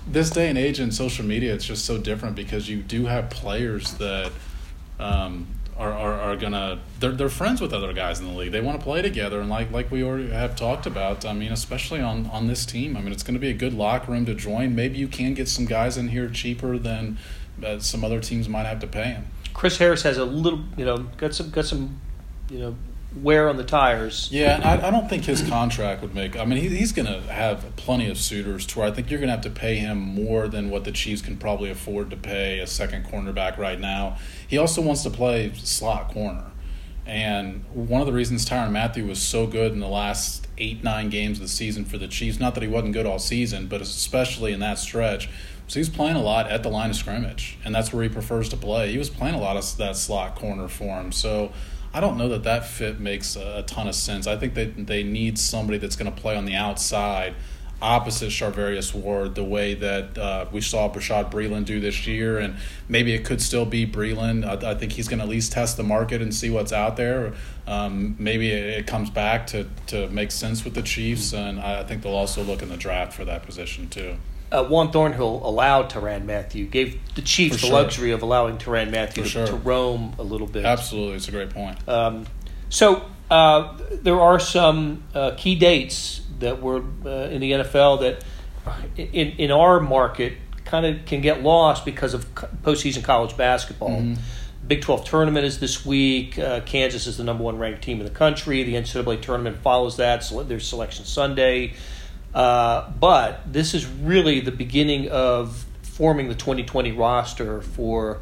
this 0.09 0.29
day 0.29 0.49
and 0.49 0.59
age 0.59 0.81
in 0.81 0.91
social 0.91 1.25
media, 1.25 1.55
it's 1.55 1.67
just 1.67 1.85
so 1.85 1.97
different 1.97 2.35
because 2.35 2.69
you 2.69 2.83
do 2.83 3.05
have 3.05 3.31
players 3.31 3.95
that 3.95 4.33
um, 4.99 5.47
are, 5.77 5.93
are, 5.93 6.15
are 6.15 6.37
gonna 6.37 6.81
they're 6.99 7.13
they're 7.13 7.29
friends 7.29 7.61
with 7.61 7.73
other 7.73 7.93
guys 7.93 8.19
in 8.19 8.27
the 8.27 8.33
league. 8.33 8.51
They 8.51 8.61
want 8.61 8.81
to 8.81 8.85
play 8.85 9.03
together, 9.03 9.41
and 9.41 9.49
like 9.49 9.71
like 9.71 9.93
we 9.93 10.03
already 10.03 10.31
have 10.31 10.57
talked 10.57 10.87
about. 10.87 11.25
I 11.25 11.35
mean, 11.35 11.53
especially 11.53 12.01
on 12.01 12.27
on 12.31 12.47
this 12.49 12.67
team. 12.67 12.97
I 12.97 13.01
mean, 13.01 13.13
it's 13.13 13.23
going 13.23 13.35
to 13.35 13.41
be 13.41 13.51
a 13.51 13.55
good 13.55 13.75
locker 13.75 14.11
room 14.11 14.27
to 14.27 14.35
join. 14.35 14.75
Maybe 14.75 14.99
you 14.99 15.07
can 15.07 15.35
get 15.35 15.49
some 15.49 15.67
guys 15.67 15.97
in 15.97 16.09
here 16.09 16.29
cheaper 16.29 16.79
than 16.79 17.19
uh, 17.65 17.79
some 17.79 18.05
other 18.05 18.21
teams 18.21 18.49
might 18.49 18.67
have 18.67 18.81
to 18.81 18.87
pay 18.87 19.05
him. 19.05 19.27
Chris 19.53 19.79
Harris 19.79 20.03
has 20.03 20.19
a 20.19 20.25
little, 20.25 20.65
you 20.77 20.85
know, 20.85 20.99
got 21.17 21.35
some 21.35 21.51
got 21.51 21.65
some, 21.65 22.01
you 22.51 22.59
know, 22.59 22.77
wear 23.23 23.49
on 23.49 23.57
the 23.57 23.65
tires. 23.65 24.29
Yeah, 24.33 24.61
I, 24.63 24.89
I 24.89 24.91
don't 24.91 25.09
think 25.09 25.25
his 25.25 25.43
contract 25.49 26.03
would 26.03 26.15
make. 26.15 26.37
I 26.37 26.45
mean, 26.45 26.61
he, 26.61 26.69
he's 26.69 26.93
going 26.93 27.07
to 27.07 27.21
have 27.33 27.77
plenty 27.77 28.09
of 28.11 28.19
suitors 28.19 28.67
to 28.67 28.81
where 28.81 28.89
I 28.89 28.91
think 28.91 29.11
you're 29.11 29.21
going 29.21 29.29
to 29.29 29.35
have 29.35 29.45
to 29.45 29.51
pay 29.51 29.77
him 29.77 29.99
more 29.99 30.49
than 30.49 30.71
what 30.71 30.85
the 30.85 30.93
Chiefs 30.93 31.23
can 31.23 31.37
probably 31.37 31.71
afford 31.71 32.11
to 32.11 32.17
pay 32.17 32.59
a 32.59 32.67
second 32.67 33.07
cornerback 33.07 33.57
right 33.57 33.79
now. 33.79 34.19
He 34.47 34.59
also 34.59 34.83
wants 34.83 35.03
to 35.05 35.11
play 35.11 35.53
slot 35.55 36.13
corner. 36.13 36.51
And 37.07 37.65
one 37.73 38.01
of 38.01 38.07
the 38.07 38.15
reasons 38.15 38.49
Tyrann 38.49 38.73
Mathieu 38.73 39.07
was 39.07 39.21
so 39.21 39.47
good 39.47 39.73
in 39.73 39.81
the 39.81 39.89
last 39.89 40.49
eight, 40.57 40.83
nine 40.83 41.11
games 41.11 41.39
of 41.39 41.43
the 41.43 41.49
season 41.49 41.85
for 41.85 41.99
the 41.99 42.09
Chiefs, 42.09 42.41
not 42.41 42.55
that 42.55 42.63
he 42.63 42.69
wasn't 42.69 42.95
good 42.95 43.05
all 43.05 43.19
season, 43.19 43.67
but 43.67 43.83
especially 43.83 44.53
in 44.53 44.61
that 44.61 44.79
stretch, 44.79 45.29
so 45.67 45.81
he's 45.81 45.89
playing 45.89 46.17
a 46.17 46.23
lot 46.23 46.51
at 46.51 46.63
the 46.63 46.69
line 46.69 46.91
of 46.91 46.97
scrimmage, 46.97 47.59
and 47.65 47.75
that's 47.75 47.93
where 47.93 48.03
he 48.03 48.09
prefers 48.09 48.49
to 48.51 48.57
play. 48.57 48.93
He 48.93 48.99
was 48.99 49.09
playing 49.09 49.35
a 49.35 49.41
lot 49.41 49.57
of 49.57 49.77
that 49.79 49.97
slot 49.97 50.35
corner 50.35 50.69
for 50.69 51.01
him. 51.01 51.11
So 51.11 51.53
I 51.95 52.01
don't 52.01 52.19
know 52.19 52.29
that 52.31 52.43
that 52.43 52.67
fit 52.67 52.99
makes 52.99 53.37
a, 53.37 53.63
ton 53.63 53.87
of 53.87 53.95
sense. 53.95 54.27
I 54.27 54.37
think 54.37 54.55
that 54.55 54.89
they 54.89 55.05
need 55.05 55.39
somebody 55.39 55.79
that's 55.79 55.95
going 55.95 56.13
to 56.13 56.21
play 56.21 56.37
on 56.37 56.45
the 56.45 56.57
outside 56.57 57.35
opposite 57.81 58.31
Charvarius 58.31 58.95
Ward, 58.95 59.35
the 59.35 59.45
way 59.45 59.75
that 59.75 60.19
uh, 60.19 60.47
we 60.51 60.61
saw 60.61 60.91
Bashaud 60.93 61.31
Breeland 61.31 61.67
do 61.67 61.81
this 61.81 62.07
year, 62.07 62.39
and 62.39 62.57
maybe 62.89 63.13
it 63.13 63.25
could 63.25 63.41
still 63.41 63.67
be 63.67 63.87
Breeland. 63.87 64.45
I, 64.45 64.73
I 64.73 64.75
think 64.75 64.93
he's 64.93 65.07
going 65.07 65.19
to 65.19 65.25
at 65.25 65.29
least 65.29 65.53
test 65.53 65.77
the 65.77 65.83
market 65.83 66.21
and 66.21 66.35
see 66.35 66.51
what's 66.51 66.73
out 66.73 66.97
there. 66.97 67.35
Um, 67.67 68.17
maybe 68.19 68.51
it, 68.51 68.81
it, 68.81 68.87
comes 68.87 69.11
back 69.11 69.47
to, 69.49 69.69
to 69.89 70.09
make 70.09 70.33
sense 70.33 70.65
with 70.65 70.75
the 70.75 70.83
Chiefs, 70.83 71.33
and 71.33 71.61
I 71.61 71.85
think 71.85 72.03
they'll 72.03 72.13
also 72.13 72.43
look 72.43 72.63
in 72.63 72.71
the 72.71 72.77
draft 72.77 73.13
for 73.13 73.25
that 73.25 73.45
position 73.45 73.89
too 73.89 74.17
uh, 74.53 74.65
Juan 74.65 74.91
Thornhill 74.91 75.41
allowed 75.45 75.91
Tyrann 75.91 76.25
Mathieu, 76.25 76.67
gave 76.67 76.99
the 77.15 77.23
Chiefs 77.23 77.61
For 77.61 77.67
the 77.67 77.73
luxury 77.73 78.13
of 78.13 78.23
allowing 78.23 78.59
Tyrann 78.59 78.91
Mathieu 78.91 79.25
to, 79.25 79.29
sure. 79.29 79.47
to, 79.47 79.57
roam 79.57 80.15
a 80.19 80.23
little 80.23 80.47
bit. 80.47 80.65
Absolutely, 80.65 81.17
it's 81.17 81.29
a 81.29 81.33
great 81.33 81.51
point. 81.51 81.89
Um, 81.89 82.27
so 82.69 83.05
uh, 83.31 83.77
there 83.91 84.21
are 84.21 84.39
some 84.39 85.03
uh, 85.15 85.33
key 85.37 85.55
dates 85.55 86.21
that 86.41 86.61
were 86.63 86.83
uh, 87.05 87.29
in 87.31 87.41
the 87.41 87.53
NFL 87.53 88.01
that, 88.01 88.25
in 88.97 89.33
in 89.33 89.51
our 89.51 89.81
market, 89.81 90.35
kind 90.65 90.87
of 90.87 91.05
can 91.07 91.21
get 91.21 91.43
lost 91.43 91.85
because 91.85 92.15
of 92.15 92.33
postseason 92.35 93.03
college 93.03 93.37
basketball. 93.37 93.91
Mm-hmm. 93.91 94.21
Big 94.67 94.81
12 94.81 95.05
tournament 95.05 95.45
is 95.45 95.61
this 95.61 95.85
week. 95.85 96.39
Uh, 96.39 96.61
Kansas 96.61 97.07
is 97.07 97.19
the 97.19 97.25
number 97.25 97.45
one 97.45 97.59
ranked 97.59 97.83
team 97.83 97.99
in 97.99 98.05
the 98.05 98.11
country. 98.11 98.63
The 98.63 98.75
NCAA 98.75 99.21
tournament 99.21 99.59
follows 99.59 99.99
that. 99.99 100.25
So 100.25 100.43
there's 100.43 100.67
Selection 100.67 101.05
Sunday. 101.05 101.75
Uh, 102.35 102.91
but 102.99 103.41
this 103.53 103.75
is 103.75 103.87
really 103.87 104.41
the 104.41 104.53
beginning 104.53 105.09
of 105.09 105.65
forming 105.83 106.29
the 106.29 106.35
2020 106.35 106.93
roster 106.93 107.63
for 107.63 108.21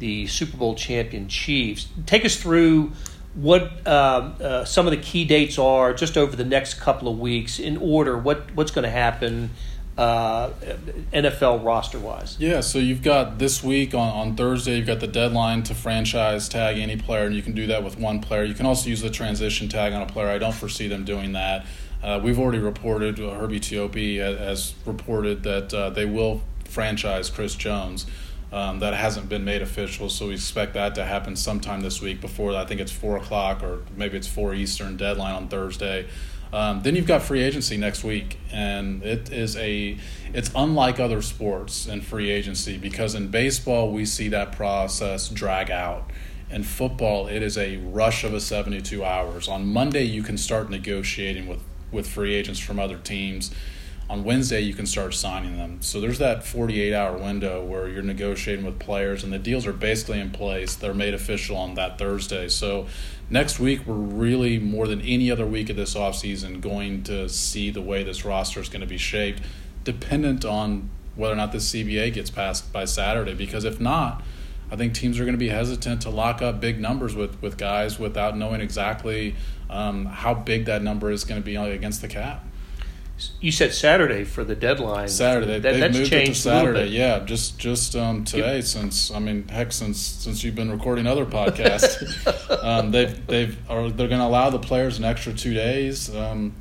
the 0.00 0.26
Super 0.26 0.56
Bowl 0.56 0.74
champion 0.74 1.28
Chiefs. 1.28 1.88
Take 2.06 2.24
us 2.24 2.36
through 2.36 2.92
what 3.34 3.86
uh, 3.86 3.90
uh, 3.90 4.64
some 4.64 4.86
of 4.86 4.90
the 4.90 4.96
key 4.98 5.24
dates 5.24 5.58
are 5.58 5.94
just 5.94 6.18
over 6.18 6.34
the 6.34 6.44
next 6.44 6.74
couple 6.74 7.08
of 7.08 7.18
weeks 7.18 7.58
in 7.58 7.76
order. 7.76 8.18
What 8.18 8.54
what's 8.54 8.72
going 8.72 8.84
to 8.84 8.90
happen? 8.90 9.50
Uh, 9.96 10.48
NFL 11.12 11.62
roster 11.62 11.98
wise. 11.98 12.38
Yeah, 12.40 12.60
so 12.60 12.78
you've 12.78 13.02
got 13.02 13.38
this 13.38 13.62
week 13.62 13.92
on, 13.92 14.08
on 14.08 14.36
Thursday, 14.36 14.78
you've 14.78 14.86
got 14.86 15.00
the 15.00 15.06
deadline 15.06 15.64
to 15.64 15.74
franchise 15.74 16.48
tag 16.48 16.78
any 16.78 16.96
player, 16.96 17.26
and 17.26 17.34
you 17.34 17.42
can 17.42 17.52
do 17.52 17.66
that 17.66 17.84
with 17.84 17.98
one 17.98 18.20
player. 18.20 18.42
You 18.42 18.54
can 18.54 18.64
also 18.64 18.88
use 18.88 19.02
the 19.02 19.10
transition 19.10 19.68
tag 19.68 19.92
on 19.92 20.00
a 20.00 20.06
player. 20.06 20.28
I 20.28 20.38
don't 20.38 20.54
foresee 20.54 20.88
them 20.88 21.04
doing 21.04 21.32
that. 21.32 21.66
Uh, 22.02 22.20
we've 22.22 22.38
already 22.38 22.58
reported, 22.58 23.20
uh, 23.20 23.30
Herbie 23.34 23.60
Teope 23.60 24.18
has 24.38 24.74
reported 24.84 25.44
that 25.44 25.72
uh, 25.72 25.90
they 25.90 26.04
will 26.04 26.42
franchise 26.64 27.30
Chris 27.30 27.54
Jones. 27.54 28.06
Um, 28.50 28.80
that 28.80 28.92
hasn't 28.92 29.30
been 29.30 29.46
made 29.46 29.62
official, 29.62 30.10
so 30.10 30.26
we 30.26 30.34
expect 30.34 30.74
that 30.74 30.94
to 30.96 31.06
happen 31.06 31.36
sometime 31.36 31.80
this 31.80 32.02
week 32.02 32.20
before 32.20 32.54
I 32.54 32.66
think 32.66 32.82
it's 32.82 32.92
4 32.92 33.16
o'clock 33.16 33.62
or 33.62 33.82
maybe 33.96 34.18
it's 34.18 34.26
4 34.26 34.52
Eastern 34.52 34.98
deadline 34.98 35.34
on 35.34 35.48
Thursday. 35.48 36.06
Um, 36.52 36.82
then 36.82 36.94
you've 36.94 37.06
got 37.06 37.22
free 37.22 37.42
agency 37.42 37.78
next 37.78 38.04
week, 38.04 38.38
and 38.52 39.02
it 39.02 39.32
is 39.32 39.56
a 39.56 39.96
it's 40.34 40.50
unlike 40.54 41.00
other 41.00 41.22
sports 41.22 41.86
in 41.86 42.02
free 42.02 42.30
agency 42.30 42.76
because 42.76 43.14
in 43.14 43.28
baseball 43.28 43.90
we 43.90 44.04
see 44.04 44.28
that 44.28 44.52
process 44.52 45.30
drag 45.30 45.70
out. 45.70 46.10
In 46.50 46.62
football, 46.62 47.28
it 47.28 47.42
is 47.42 47.56
a 47.56 47.78
rush 47.78 48.22
of 48.22 48.34
a 48.34 48.40
72 48.40 49.02
hours. 49.02 49.48
On 49.48 49.66
Monday, 49.66 50.02
you 50.02 50.22
can 50.22 50.36
start 50.36 50.68
negotiating 50.68 51.46
with 51.46 51.62
with 51.92 52.08
free 52.08 52.34
agents 52.34 52.58
from 52.58 52.78
other 52.78 52.98
teams. 52.98 53.50
On 54.10 54.24
Wednesday, 54.24 54.60
you 54.60 54.74
can 54.74 54.84
start 54.84 55.14
signing 55.14 55.56
them. 55.56 55.80
So 55.80 56.00
there's 56.00 56.18
that 56.18 56.44
48 56.44 56.92
hour 56.92 57.16
window 57.16 57.64
where 57.64 57.88
you're 57.88 58.02
negotiating 58.02 58.64
with 58.64 58.78
players, 58.78 59.24
and 59.24 59.32
the 59.32 59.38
deals 59.38 59.66
are 59.66 59.72
basically 59.72 60.20
in 60.20 60.30
place. 60.30 60.74
They're 60.74 60.92
made 60.92 61.14
official 61.14 61.56
on 61.56 61.74
that 61.74 61.98
Thursday. 61.98 62.48
So 62.48 62.88
next 63.30 63.58
week, 63.58 63.86
we're 63.86 63.94
really 63.94 64.58
more 64.58 64.86
than 64.86 65.00
any 65.00 65.30
other 65.30 65.46
week 65.46 65.70
of 65.70 65.76
this 65.76 65.94
offseason 65.94 66.60
going 66.60 67.04
to 67.04 67.28
see 67.28 67.70
the 67.70 67.80
way 67.80 68.02
this 68.02 68.24
roster 68.24 68.60
is 68.60 68.68
going 68.68 68.82
to 68.82 68.86
be 68.86 68.98
shaped, 68.98 69.42
dependent 69.84 70.44
on 70.44 70.90
whether 71.14 71.32
or 71.32 71.36
not 71.36 71.52
the 71.52 71.58
CBA 71.58 72.12
gets 72.12 72.28
passed 72.28 72.72
by 72.72 72.84
Saturday. 72.84 73.34
Because 73.34 73.64
if 73.64 73.80
not, 73.80 74.22
I 74.70 74.76
think 74.76 74.94
teams 74.94 75.20
are 75.20 75.24
going 75.24 75.34
to 75.34 75.38
be 75.38 75.50
hesitant 75.50 76.00
to 76.02 76.10
lock 76.10 76.40
up 76.40 76.60
big 76.60 76.80
numbers 76.80 77.14
with, 77.14 77.40
with 77.42 77.58
guys 77.58 77.98
without 77.98 78.36
knowing 78.36 78.62
exactly 78.62 79.36
um, 79.72 80.04
how 80.06 80.34
big 80.34 80.66
that 80.66 80.82
number 80.82 81.10
is 81.10 81.24
going 81.24 81.40
to 81.40 81.44
be 81.44 81.56
against 81.56 82.02
the 82.02 82.08
cap. 82.08 82.44
You 83.40 83.52
said 83.52 83.72
Saturday 83.72 84.24
for 84.24 84.42
the 84.42 84.56
deadline. 84.56 85.08
Saturday. 85.08 85.58
That, 85.60 85.74
they've 85.74 85.92
moved 85.92 86.12
it 86.12 86.26
to 86.26 86.34
Saturday. 86.34 86.86
Yeah, 86.86 87.20
just 87.20 87.58
just 87.58 87.94
um, 87.94 88.24
today. 88.24 88.62
Since 88.62 89.12
I 89.12 89.20
mean, 89.20 89.46
heck, 89.48 89.72
since 89.72 89.98
since 89.98 90.42
you've 90.42 90.56
been 90.56 90.72
recording 90.72 91.06
other 91.06 91.24
podcasts, 91.24 92.02
um, 92.64 92.90
they've 92.90 93.26
they've 93.26 93.70
are 93.70 93.90
they're 93.90 94.08
going 94.08 94.20
to 94.20 94.26
allow 94.26 94.50
the 94.50 94.58
players 94.58 94.98
an 94.98 95.04
extra 95.04 95.32
two 95.32 95.54
days 95.54 96.14
um, 96.14 96.52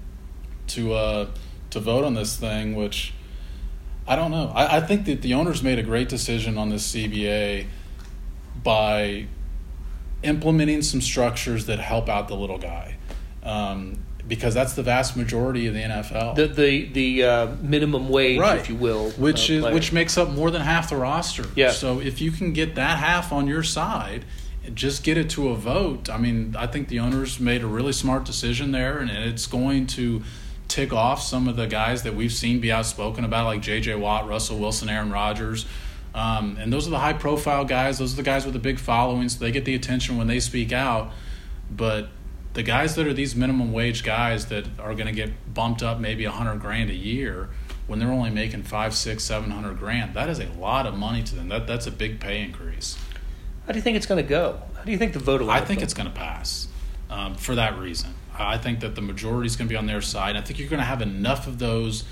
to 0.68 0.94
uh, 0.94 1.27
to 1.72 1.80
vote 1.80 2.03
on 2.03 2.13
this 2.13 2.36
thing, 2.38 2.75
which 2.75 3.13
I 4.06 4.15
don't 4.15 4.32
know. 4.32 4.51
I, 4.53 4.77
I 4.77 4.82
think 4.82 5.06
that 5.06 5.24
the 5.24 5.34
owners 5.34 5.63
made 5.63 5.80
a 5.80 5.84
great 5.84 6.10
decision 6.10 6.58
on 6.60 6.70
this 6.70 6.94
CBA 6.94 7.65
by 8.63 9.25
implementing 10.24 10.82
some 10.82 11.01
structures 11.01 11.65
that 11.65 11.80
help 11.80 12.10
out 12.10 12.27
the 12.27 12.36
little 12.36 12.58
guy. 12.58 12.98
Um, 13.43 13.98
because 14.27 14.53
that's 14.53 14.74
the 14.74 14.83
vast 14.83 15.17
majority 15.17 15.67
of 15.67 15.74
the 15.74 15.81
NFL. 15.81 16.36
The 16.36 16.48
the 16.48 16.86
the 16.86 17.24
uh, 17.24 17.48
minimum 17.62 18.07
wage, 18.07 18.39
right. 18.39 18.60
if 18.60 18.69
you 18.69 18.75
will, 18.75 19.10
which 19.12 19.50
uh, 19.50 19.55
is 19.55 19.74
which 19.74 19.91
makes 19.91 20.17
up 20.17 20.29
more 20.29 20.51
than 20.51 20.62
half 20.62 20.89
the 20.89 20.95
roster. 20.95 21.45
Yeah. 21.55 21.71
So 21.71 22.00
if 22.00 22.21
you 22.21 22.31
can 22.31 22.53
get 22.53 22.75
that 22.75 23.00
half 23.00 23.31
on 23.31 23.48
your 23.48 23.63
side, 23.63 24.25
just 24.74 25.03
get 25.03 25.17
it 25.17 25.29
to 25.31 25.50
a 25.50 25.55
vote. 25.55 26.10
I 26.10 26.17
mean, 26.17 26.55
I 26.57 26.67
think 26.67 26.88
the 26.88 27.00
owners 27.00 27.39
made 27.39 27.63
a 27.63 27.67
really 27.67 27.93
smart 27.93 28.24
decision 28.24 28.71
there, 28.71 29.00
and 29.00 29.10
it's 29.10 29.48
going 29.48 29.88
to 29.88 30.24
tick 30.67 30.93
off 30.93 31.21
some 31.21 31.48
of 31.48 31.57
the 31.57 31.67
guys 31.67 32.03
that 32.03 32.15
we've 32.15 32.31
seen 32.31 32.62
be 32.62 32.71
outspoken 32.71 33.25
about, 33.25 33.45
like 33.45 33.62
J.J. 33.62 33.95
Watt, 33.95 34.27
Russell 34.27 34.60
Wilson, 34.60 34.88
Aaron 34.88 35.12
Rodgers. 35.12 35.65
Um, 36.13 36.57
and 36.60 36.71
those 36.71 36.88
are 36.88 36.91
the 36.91 37.00
high 37.00 37.13
profile 37.13 37.65
guys. 37.65 37.98
Those 37.98 38.13
are 38.13 38.17
the 38.17 38.24
guys 38.24 38.45
with 38.45 38.53
the 38.53 38.60
big 38.60 38.79
followings. 38.79 39.38
So 39.38 39.43
they 39.43 39.51
get 39.51 39.65
the 39.65 39.75
attention 39.75 40.17
when 40.17 40.27
they 40.27 40.39
speak 40.39 40.71
out. 40.71 41.12
But 41.69 42.10
the 42.53 42.63
guys 42.63 42.96
that 42.96 43.08
are 43.08 43.13
these 43.13 43.36
minimum 43.36 43.72
wage 43.72 44.03
guys 44.03 44.48
that 44.48 44.65
are 44.79 44.93
going 44.93 45.08
to 45.08 45.13
get 45.13 45.53
bumped 45.53 45.81
up 45.81 46.00
maybe 46.00 46.25
a 46.25 46.31
hundred 46.31 46.60
grand 46.60 46.89
a 46.89 46.96
year 46.96 47.50
when 47.88 48.00
they're 48.00 48.12
only 48.12 48.29
making 48.29 48.63
five, 48.63 48.93
six, 48.93 49.24
seven 49.24 49.51
hundred 49.51 49.77
grand, 49.77 50.13
that 50.13 50.29
is 50.29 50.39
a 50.39 50.48
lot 50.53 50.86
of 50.86 50.96
money 50.96 51.24
to 51.24 51.36
them. 51.36 51.50
That 51.50 51.67
that's 51.67 51.88
a 51.88 51.91
big 51.91 52.20
pay 52.20 52.41
increase. 52.41 52.98
How 53.65 53.74
do 53.74 53.77
you 53.77 53.84
think 53.84 53.98
it's 53.98 54.05
going 54.05 54.24
to 54.24 54.27
go? 54.27 54.62
How 54.75 54.84
do 54.84 54.91
you 54.91 54.98
think 54.98 55.13
the 55.13 55.20
vote 55.20 55.41
will? 55.41 55.51
I 55.51 55.62
think 55.62 55.81
it's 55.81 55.93
going 55.93 56.10
to 56.10 56.15
pass 56.15 56.67
um, 57.10 57.36
for 57.36 57.55
that 57.55 57.77
reason. 57.77 58.13
I 58.38 58.58
think 58.58 58.79
that 58.79 58.96
the 58.96 59.01
majority 59.01 59.48
is 59.48 59.55
going 59.55 59.67
to 59.67 59.72
be 59.72 59.77
on 59.77 59.86
their 59.86 60.01
side. 60.01 60.36
I 60.36 60.41
think 60.41 60.58
you're 60.58 60.70
going 60.70 60.79
to 60.79 60.86
have 60.86 61.01
enough 61.01 61.48
of 61.48 61.60
those 61.60 62.05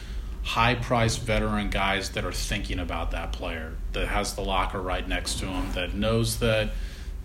high 0.44 0.76
priced 0.76 1.22
veteran 1.22 1.70
guys 1.70 2.12
that 2.12 2.26
are 2.26 2.32
thinking 2.32 2.80
about 2.80 3.12
that 3.12 3.32
player 3.32 3.74
that 3.94 4.08
has 4.08 4.36
the 4.36 4.42
locker 4.42 4.82
right 4.82 5.08
next 5.08 5.40
to 5.40 5.46
him 5.46 5.72
that 5.74 5.94
knows 5.94 6.40
that 6.40 6.72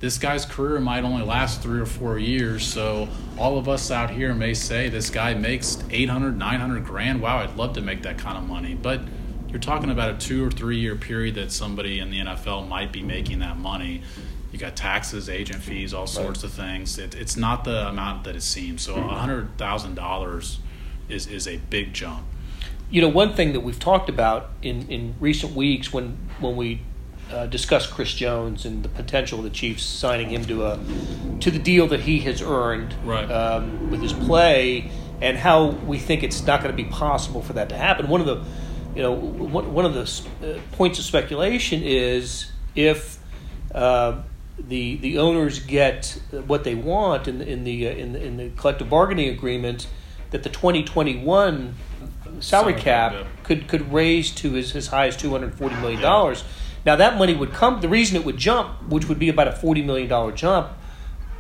this 0.01 0.19
guy's 0.19 0.45
career 0.45 0.81
might 0.81 1.05
only 1.05 1.23
last 1.23 1.63
three 1.63 1.81
or 1.81 1.87
four 1.87 2.19
years 2.19 2.65
so 2.65 3.09
all 3.39 3.59
of 3.59 3.69
us 3.69 3.91
out 3.91 4.11
here 4.11 4.35
may 4.35 4.55
say 4.55 4.89
this 4.89 5.11
guy 5.11 5.35
makes 5.35 5.83
800 5.91 6.37
900 6.37 6.85
grand. 6.85 7.21
Wow 7.21 7.39
i'd 7.39 7.57
love 7.57 7.75
to 7.75 7.81
make 7.81 8.03
that 8.03 8.19
kind 8.19 8.37
of 8.37 8.45
money. 8.45 8.75
But 8.75 9.01
you're 9.49 9.61
talking 9.61 9.91
about 9.91 10.11
a 10.11 10.19
two 10.19 10.45
or 10.47 10.51
three 10.51 10.79
year 10.79 10.97
period 10.97 11.37
that 11.37 11.53
somebody 11.53 12.01
in 12.01 12.11
the 12.11 12.19
nfl 12.19 12.67
might 12.67 12.93
be 12.93 13.03
making 13.03 13.39
that 13.41 13.57
money. 13.57 14.03
You 14.55 14.59
got 14.59 14.77
taxes 14.77 15.29
agent 15.29 15.63
fees 15.63 15.93
all 15.93 16.07
sorts 16.07 16.45
right. 16.45 16.45
of 16.45 16.53
things. 16.53 16.97
It, 16.97 17.17
it's 17.17 17.37
not 17.37 17.65
the 17.65 17.89
amount 17.89 18.23
that 18.23 18.37
it 18.37 18.43
seems. 18.43 18.83
So 18.83 18.95
$100000 18.95 20.57
is, 21.09 21.27
is 21.27 21.49
a 21.49 21.57
big 21.57 21.93
jump. 21.93 22.25
You 22.89 23.03
know, 23.03 23.09
one 23.09 23.35
thing 23.35 23.53
that 23.53 23.61
we've 23.61 23.81
talked 23.81 24.09
about 24.09 24.51
in, 24.63 24.89
in 24.89 25.17
recent 25.19 25.57
weeks 25.57 25.93
when 25.93 26.19
when 26.39 26.55
we 26.55 26.83
uh, 27.33 27.47
discussed 27.47 27.91
Chris 27.91 28.15
Jones 28.15 28.65
and 28.65 28.83
the 28.83 28.89
potential 28.89 29.39
of 29.39 29.45
the 29.45 29.51
Chiefs 29.51 29.83
signing 29.83 30.31
him 30.31 30.45
to 30.47 30.67
a 30.67 30.79
to 31.41 31.51
the 31.51 31.59
deal 31.59 31.87
that 31.89 32.01
he 32.01 32.21
has 32.21 32.43
earned 32.43 32.95
right. 33.05 33.31
um, 33.31 33.91
with 33.91 34.01
his 34.01 34.13
play, 34.13 34.91
and 35.21 35.37
how 35.37 35.69
we 35.69 35.99
think 35.99 36.23
it's 36.23 36.47
not 36.47 36.63
going 36.63 36.75
to 36.75 36.83
be 36.83 36.89
possible 36.89 37.43
for 37.43 37.55
that 37.55 37.69
to 37.71 37.77
happen. 37.77 38.09
One 38.09 38.21
of 38.21 38.27
the 38.27 38.45
you 38.95 39.03
know 39.03 39.13
one, 39.13 39.73
one 39.73 39.85
of 39.85 39.95
the 39.95 40.55
uh, 40.55 40.59
points 40.73 40.99
of 40.99 41.05
speculation 41.05 41.83
is 41.83 42.51
if 42.75 43.19
uh, 43.75 44.23
the 44.59 44.97
the 44.97 45.19
owners 45.19 45.61
get 45.61 46.19
what 46.47 46.65
they 46.65 46.75
want 46.75 47.27
in 47.27 47.39
the, 47.39 47.49
in 47.49 47.65
the 47.65 47.89
uh, 47.89 47.91
in 47.93 48.13
the, 48.13 48.23
in 48.23 48.37
the 48.37 48.51
collective 48.51 48.89
bargaining 48.89 49.29
agreement 49.31 49.89
that 50.31 50.43
the 50.43 50.51
2021 50.51 51.75
salary 52.41 52.75
cap 52.75 53.13
yeah. 53.13 53.25
could 53.43 53.69
could 53.69 53.93
raise 53.93 54.31
to 54.31 54.57
as, 54.57 54.75
as 54.75 54.89
high 54.89 55.07
as 55.07 55.17
two 55.17 55.31
hundred 55.31 55.55
forty 55.55 55.75
million 55.77 56.01
dollars. 56.01 56.43
Yeah. 56.43 56.64
Now 56.87 56.97
that 56.97 57.17
money 57.19 57.35
would 57.35 57.53
come. 57.53 57.81
The 57.81 57.89
reason 57.89 58.17
it 58.17 58.25
would 58.25 58.37
jump, 58.37 58.89
which 58.89 59.09
would 59.09 59.19
be 59.19 59.29
about 59.29 59.49
a 59.49 59.53
forty 59.53 59.83
million 59.83 60.09
dollar 60.09 60.33
jump, 60.33 60.71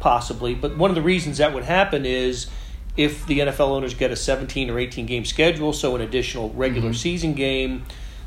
possibly. 0.00 0.54
But 0.54 0.76
one 0.76 0.90
of 0.90 0.94
the 0.94 1.02
reasons 1.02 1.38
that 1.38 1.52
would 1.52 1.64
happen 1.64 2.06
is 2.06 2.48
if 2.96 3.26
the 3.26 3.40
NFL 3.40 3.68
owners 3.68 3.94
get 3.94 4.10
a 4.10 4.16
seventeen 4.16 4.70
or 4.70 4.78
eighteen 4.78 5.06
game 5.06 5.24
schedule, 5.24 5.72
so 5.72 5.94
an 5.94 6.00
additional 6.00 6.50
regular 6.50 6.90
mm-hmm. 6.90 6.96
season 6.96 7.34
game. 7.34 7.84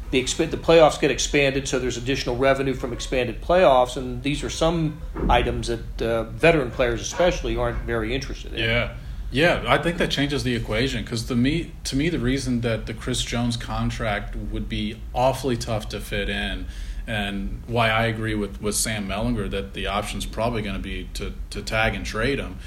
The, 0.10 0.24
exp- 0.24 0.52
the 0.52 0.56
playoffs 0.56 1.02
get 1.02 1.12
expanded, 1.12 1.68
so 1.68 1.80
there's 1.80 1.98
additional 1.98 2.38
revenue 2.38 2.74
from 2.74 2.94
expanded 2.94 3.42
playoffs, 3.42 3.98
and 3.98 4.24
these 4.24 4.42
are 4.42 4.50
some 4.50 5.02
items 5.30 5.68
that 5.68 6.02
uh, 6.02 6.24
veteran 6.24 6.72
players, 6.72 7.02
especially, 7.02 7.58
aren't 7.58 7.80
very 7.80 8.16
interested 8.16 8.54
in. 8.54 8.60
Yeah, 8.60 8.96
yeah, 9.32 9.66
I 9.68 9.78
think 9.78 9.98
that 9.98 10.10
changes 10.10 10.44
the 10.44 10.56
equation 10.56 11.04
because 11.04 11.26
to 11.26 11.36
me, 11.36 11.74
to 11.84 11.98
me, 11.98 12.08
the 12.10 12.20
reason 12.20 12.62
that 12.62 12.86
the 12.86 12.94
Chris 12.94 13.22
Jones 13.22 13.58
contract 13.58 14.36
would 14.36 14.70
be 14.70 15.02
awfully 15.14 15.58
tough 15.58 15.90
to 15.90 16.00
fit 16.00 16.30
in, 16.30 16.68
and 17.08 17.64
why 17.68 17.90
I 17.90 18.06
agree 18.08 18.36
with, 18.36 18.62
with 18.62 18.76
Sam 18.76 19.08
Mellinger 19.08 19.50
that 19.50 19.74
the 19.74 19.88
option's 19.88 20.26
probably 20.26 20.62
going 20.62 20.76
to 20.76 20.82
be 20.82 21.10
to 21.14 21.34
to 21.52 21.62
tag 21.62 21.96
and 21.96 22.06
trade 22.06 22.38
him, 22.38 22.60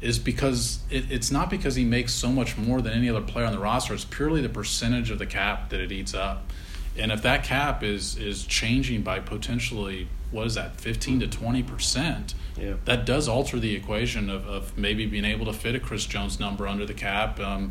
is 0.00 0.18
because 0.18 0.80
it, 0.90 1.10
it's 1.10 1.30
not 1.30 1.48
because 1.48 1.76
he 1.76 1.84
makes 1.84 2.12
so 2.12 2.30
much 2.30 2.58
more 2.58 2.82
than 2.82 2.92
any 2.92 3.08
other 3.08 3.22
player 3.22 3.46
on 3.46 3.52
the 3.52 3.60
roster. 3.60 3.94
It's 3.94 4.04
purely 4.04 4.42
the 4.42 4.48
percentage 4.48 5.10
of 5.10 5.18
the 5.18 5.26
cap 5.26 5.70
that 5.70 5.80
it 5.80 5.92
eats 5.92 6.14
up, 6.14 6.50
and 6.98 7.12
if 7.12 7.22
that 7.22 7.44
cap 7.44 7.82
is 7.82 8.18
is 8.18 8.44
changing 8.44 9.02
by 9.02 9.20
potentially 9.20 10.08
what 10.32 10.48
is 10.48 10.54
that, 10.56 10.80
fifteen 10.80 11.20
to 11.20 11.28
twenty 11.28 11.62
percent 11.62 12.34
yeah. 12.58 12.74
that 12.84 13.06
does 13.06 13.28
alter 13.28 13.60
the 13.60 13.76
equation 13.76 14.28
of, 14.28 14.44
of 14.48 14.76
maybe 14.76 15.06
being 15.06 15.24
able 15.24 15.46
to 15.46 15.52
fit 15.52 15.76
a 15.76 15.80
Chris 15.80 16.04
Jones 16.04 16.40
number 16.40 16.66
under 16.66 16.84
the 16.84 16.94
cap. 16.94 17.38
Um, 17.38 17.70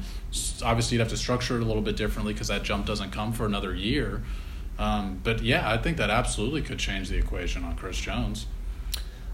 obviously, 0.63 0.95
you'd 0.95 1.01
have 1.01 1.09
to 1.09 1.17
structure 1.17 1.57
it 1.57 1.61
a 1.61 1.65
little 1.65 1.81
bit 1.81 1.97
differently 1.97 2.31
because 2.31 2.47
that 2.47 2.63
jump 2.63 2.85
doesn't 2.85 3.11
come 3.11 3.33
for 3.33 3.45
another 3.45 3.75
year. 3.75 4.23
Um, 4.77 5.21
but 5.23 5.41
yeah, 5.41 5.69
I 5.69 5.77
think 5.77 5.97
that 5.97 6.09
absolutely 6.09 6.61
could 6.61 6.79
change 6.79 7.09
the 7.09 7.17
equation 7.17 7.63
on 7.63 7.75
Chris 7.75 7.97
Jones. 7.97 8.47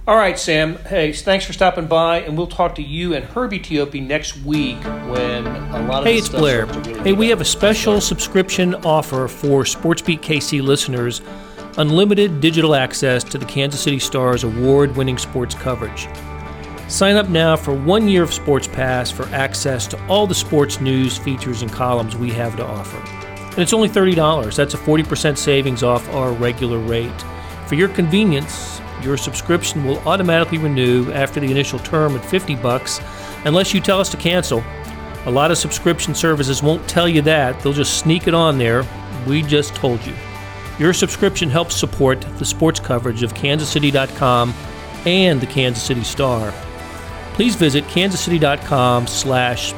All 0.07 0.15
right, 0.15 0.37
Sam. 0.37 0.77
Hey, 0.77 1.13
thanks 1.13 1.45
for 1.45 1.53
stopping 1.53 1.85
by, 1.85 2.21
and 2.21 2.35
we'll 2.35 2.47
talk 2.47 2.75
to 2.75 2.81
you 2.81 3.13
and 3.13 3.23
Herbie 3.23 3.59
Teope 3.59 4.05
next 4.05 4.37
week 4.43 4.83
when 4.83 5.45
a 5.45 5.85
lot 5.87 5.99
of. 5.99 6.05
Hey, 6.05 6.17
it's 6.17 6.29
Blair. 6.29 6.65
Really 6.65 6.99
hey, 7.01 7.13
we 7.13 7.29
have 7.29 7.39
a 7.39 7.45
special 7.45 8.01
subscription 8.01 8.75
offer 8.75 9.27
for 9.27 9.63
SportsBeat 9.63 10.21
KC 10.21 10.61
listeners 10.61 11.21
unlimited 11.77 12.41
digital 12.41 12.75
access 12.75 13.23
to 13.23 13.37
the 13.37 13.45
Kansas 13.45 13.81
City 13.81 13.99
Stars 13.99 14.43
award 14.43 14.95
winning 14.95 15.17
sports 15.17 15.55
coverage. 15.55 16.07
Sign 16.89 17.15
up 17.15 17.29
now 17.29 17.55
for 17.55 17.73
one 17.73 18.07
year 18.07 18.23
of 18.23 18.33
Sports 18.33 18.67
Pass 18.67 19.09
for 19.09 19.25
access 19.27 19.87
to 19.87 20.07
all 20.07 20.27
the 20.27 20.35
sports 20.35 20.81
news, 20.81 21.17
features, 21.17 21.61
and 21.61 21.71
columns 21.71 22.17
we 22.17 22.31
have 22.31 22.57
to 22.57 22.65
offer. 22.65 23.20
And 23.51 23.59
it's 23.59 23.73
only 23.73 23.89
$30. 23.89 24.55
That's 24.55 24.73
a 24.73 24.77
40% 24.77 25.37
savings 25.37 25.83
off 25.83 26.07
our 26.09 26.31
regular 26.31 26.77
rate. 26.79 27.21
For 27.67 27.75
your 27.75 27.89
convenience, 27.89 28.81
your 29.01 29.17
subscription 29.17 29.85
will 29.85 29.99
automatically 29.99 30.57
renew 30.57 31.11
after 31.11 31.39
the 31.39 31.51
initial 31.51 31.79
term 31.79 32.15
at 32.15 32.23
50 32.23 32.55
bucks 32.55 33.01
unless 33.45 33.73
you 33.73 33.81
tell 33.81 33.99
us 33.99 34.09
to 34.09 34.17
cancel. 34.17 34.63
A 35.25 35.31
lot 35.31 35.51
of 35.51 35.57
subscription 35.57 36.15
services 36.15 36.63
won't 36.63 36.87
tell 36.87 37.07
you 37.07 37.21
that. 37.23 37.59
They'll 37.59 37.73
just 37.73 37.99
sneak 37.99 38.27
it 38.27 38.33
on 38.33 38.57
there. 38.57 38.85
We 39.27 39.41
just 39.41 39.75
told 39.75 40.05
you. 40.05 40.13
Your 40.79 40.93
subscription 40.93 41.49
helps 41.49 41.75
support 41.75 42.21
the 42.37 42.45
sports 42.45 42.79
coverage 42.79 43.21
of 43.21 43.33
kansascity.com 43.33 44.53
and 45.05 45.41
the 45.41 45.47
Kansas 45.47 45.83
City 45.83 46.03
Star. 46.03 46.53
Please 47.33 47.55
visit 47.55 47.83
kansascity.com 47.85 49.07
slash 49.07 49.73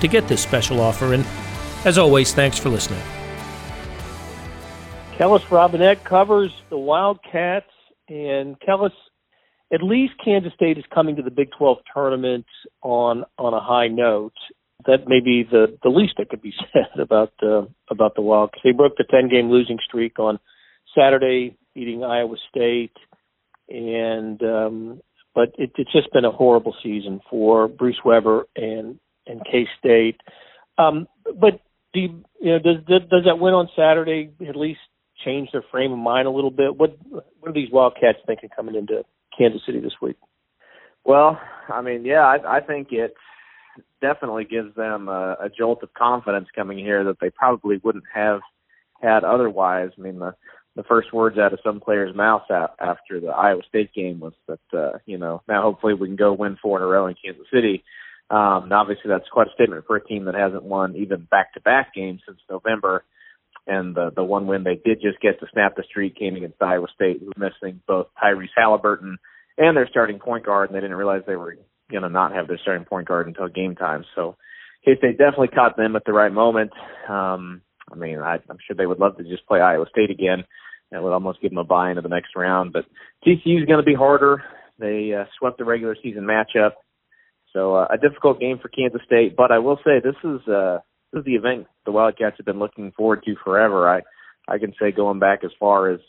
to 0.00 0.08
get 0.08 0.28
this 0.28 0.42
special 0.42 0.80
offer. 0.80 1.14
And 1.14 1.24
as 1.84 1.98
always, 1.98 2.32
thanks 2.32 2.58
for 2.58 2.68
listening. 2.68 3.02
Kellis 5.16 5.42
Robinett 5.46 6.04
covers 6.04 6.52
the 6.70 6.78
Wildcats. 6.78 7.66
And 8.08 8.58
Kellis, 8.60 8.92
at 9.72 9.82
least 9.82 10.14
Kansas 10.22 10.52
State 10.54 10.76
is 10.76 10.84
coming 10.92 11.16
to 11.16 11.22
the 11.22 11.30
Big 11.30 11.48
12 11.56 11.78
tournament 11.92 12.46
on 12.82 13.24
on 13.38 13.54
a 13.54 13.60
high 13.60 13.88
note 13.88 14.34
that 14.86 15.06
may 15.08 15.20
be 15.20 15.42
the 15.42 15.78
the 15.82 15.88
least 15.88 16.14
that 16.18 16.28
could 16.28 16.42
be 16.42 16.52
said 16.72 17.00
about 17.00 17.32
uh, 17.42 17.62
about 17.90 18.14
the 18.14 18.22
Wild 18.22 18.50
because 18.50 18.62
they 18.64 18.72
broke 18.72 18.96
the 18.96 19.04
ten 19.04 19.28
game 19.28 19.50
losing 19.50 19.78
streak 19.84 20.18
on 20.18 20.38
Saturday, 20.96 21.56
beating 21.74 22.04
Iowa 22.04 22.36
State, 22.50 22.96
and 23.68 24.42
um, 24.42 25.00
but 25.34 25.54
it, 25.58 25.72
it's 25.76 25.92
just 25.92 26.12
been 26.12 26.24
a 26.24 26.30
horrible 26.30 26.74
season 26.82 27.20
for 27.30 27.68
Bruce 27.68 28.00
Weber 28.04 28.46
and 28.56 28.98
and 29.26 29.40
K 29.50 29.66
State. 29.78 30.20
Um, 30.76 31.06
but 31.40 31.60
do 31.94 32.00
you, 32.00 32.24
you 32.40 32.50
know 32.50 32.58
does, 32.58 32.84
does 32.86 33.08
does 33.08 33.24
that 33.24 33.38
win 33.38 33.54
on 33.54 33.68
Saturday 33.76 34.30
at 34.46 34.56
least 34.56 34.80
change 35.24 35.48
their 35.52 35.64
frame 35.70 35.92
of 35.92 35.98
mind 35.98 36.26
a 36.26 36.30
little 36.30 36.50
bit? 36.50 36.76
What 36.76 36.98
what 37.10 37.24
are 37.44 37.52
these 37.52 37.70
Wildcats 37.72 38.18
thinking 38.26 38.50
coming 38.54 38.74
into 38.74 39.04
Kansas 39.36 39.62
City 39.64 39.80
this 39.80 39.94
week? 40.02 40.16
Well, 41.04 41.38
I 41.68 41.80
mean, 41.82 42.04
yeah, 42.04 42.20
I, 42.26 42.58
I 42.58 42.60
think 42.60 42.88
it's 42.90 43.14
definitely 44.00 44.44
gives 44.44 44.74
them 44.74 45.08
a, 45.08 45.36
a 45.40 45.48
jolt 45.56 45.82
of 45.82 45.94
confidence 45.94 46.48
coming 46.54 46.78
here 46.78 47.04
that 47.04 47.16
they 47.20 47.30
probably 47.30 47.80
wouldn't 47.82 48.04
have 48.12 48.40
had 49.00 49.24
otherwise. 49.24 49.90
I 49.96 50.00
mean, 50.00 50.18
the 50.18 50.34
the 50.76 50.82
first 50.82 51.12
words 51.12 51.38
out 51.38 51.52
of 51.52 51.60
some 51.64 51.80
players' 51.80 52.16
mouths 52.16 52.46
after 52.50 53.20
the 53.20 53.28
Iowa 53.28 53.62
State 53.68 53.94
game 53.94 54.18
was 54.18 54.32
that 54.48 54.78
uh, 54.78 54.98
you 55.06 55.18
know 55.18 55.42
now 55.48 55.62
hopefully 55.62 55.94
we 55.94 56.08
can 56.08 56.16
go 56.16 56.32
win 56.32 56.58
four 56.60 56.78
in 56.78 56.82
a 56.82 56.86
row 56.86 57.06
in 57.06 57.14
Kansas 57.22 57.46
City. 57.52 57.84
Um, 58.30 58.72
obviously 58.72 59.08
that's 59.08 59.28
quite 59.30 59.48
a 59.48 59.52
statement 59.54 59.84
for 59.86 59.96
a 59.96 60.04
team 60.04 60.24
that 60.24 60.34
hasn't 60.34 60.62
won 60.64 60.96
even 60.96 61.28
back-to-back 61.30 61.94
games 61.94 62.22
since 62.26 62.40
November. 62.50 63.04
And 63.66 63.94
the 63.94 64.10
the 64.14 64.24
one 64.24 64.46
win 64.46 64.64
they 64.64 64.80
did 64.84 65.00
just 65.00 65.20
get 65.20 65.40
to 65.40 65.46
snap 65.52 65.74
the 65.76 65.84
streak 65.88 66.16
came 66.16 66.36
against 66.36 66.60
Iowa 66.60 66.86
State, 66.94 67.20
who 67.20 67.26
was 67.26 67.52
missing 67.62 67.80
both 67.86 68.08
Tyrese 68.22 68.48
Haliburton 68.58 69.16
and 69.56 69.76
their 69.76 69.88
starting 69.88 70.18
point 70.18 70.44
guard, 70.44 70.68
and 70.68 70.76
they 70.76 70.80
didn't 70.80 70.96
realize 70.96 71.22
they 71.26 71.36
were 71.36 71.56
going 71.90 72.02
to 72.02 72.08
not 72.10 72.34
have 72.34 72.46
their 72.46 72.58
starting 72.58 72.84
point 72.84 73.08
guard 73.08 73.26
until 73.26 73.48
game 73.48 73.74
time. 73.74 74.04
So 74.14 74.36
K 74.84 74.96
State 74.98 75.18
definitely 75.18 75.48
caught 75.48 75.76
them 75.76 75.96
at 75.96 76.04
the 76.04 76.12
right 76.12 76.32
moment. 76.32 76.72
Um, 77.08 77.62
I 77.90 77.96
mean, 77.96 78.18
I, 78.18 78.34
I'm 78.48 78.58
sure 78.66 78.76
they 78.76 78.86
would 78.86 79.00
love 79.00 79.16
to 79.16 79.24
just 79.24 79.46
play 79.46 79.60
Iowa 79.60 79.86
State 79.90 80.10
again. 80.10 80.44
That 80.90 81.02
would 81.02 81.12
almost 81.12 81.40
give 81.40 81.50
them 81.50 81.58
a 81.58 81.64
buy 81.64 81.90
into 81.90 82.02
the 82.02 82.08
next 82.08 82.36
round. 82.36 82.72
But 82.72 82.84
TCU 83.26 83.60
is 83.60 83.66
going 83.66 83.80
to 83.80 83.82
be 83.82 83.94
harder. 83.94 84.44
They 84.78 85.12
uh, 85.18 85.24
swept 85.38 85.58
the 85.58 85.64
regular 85.64 85.96
season 86.02 86.24
matchup, 86.24 86.72
so 87.54 87.76
uh, 87.76 87.86
a 87.90 87.96
difficult 87.96 88.40
game 88.40 88.58
for 88.60 88.68
Kansas 88.68 89.00
State. 89.06 89.36
But 89.36 89.50
I 89.52 89.58
will 89.58 89.78
say 89.84 90.00
this 90.02 90.16
is 90.22 90.46
uh, 90.46 90.80
this 91.12 91.20
is 91.20 91.24
the 91.24 91.36
event 91.36 91.66
the 91.86 91.92
Wildcats 91.92 92.36
have 92.36 92.46
been 92.46 92.58
looking 92.58 92.92
forward 92.92 93.22
to 93.24 93.34
forever. 93.42 93.88
I 93.88 94.02
I 94.46 94.58
can 94.58 94.74
say 94.78 94.92
going 94.92 95.20
back 95.20 95.44
as 95.44 95.52
far 95.58 95.90
as 95.90 96.00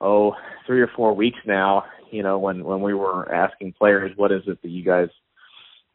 oh 0.00 0.34
three 0.66 0.82
or 0.82 0.90
four 0.94 1.14
weeks 1.14 1.38
now. 1.46 1.84
You 2.12 2.22
know 2.22 2.38
when 2.38 2.62
when 2.62 2.82
we 2.82 2.94
were 2.94 3.32
asking 3.32 3.72
players 3.72 4.12
what 4.16 4.30
is 4.30 4.42
it 4.46 4.60
that 4.62 4.68
you 4.68 4.84
guys 4.84 5.08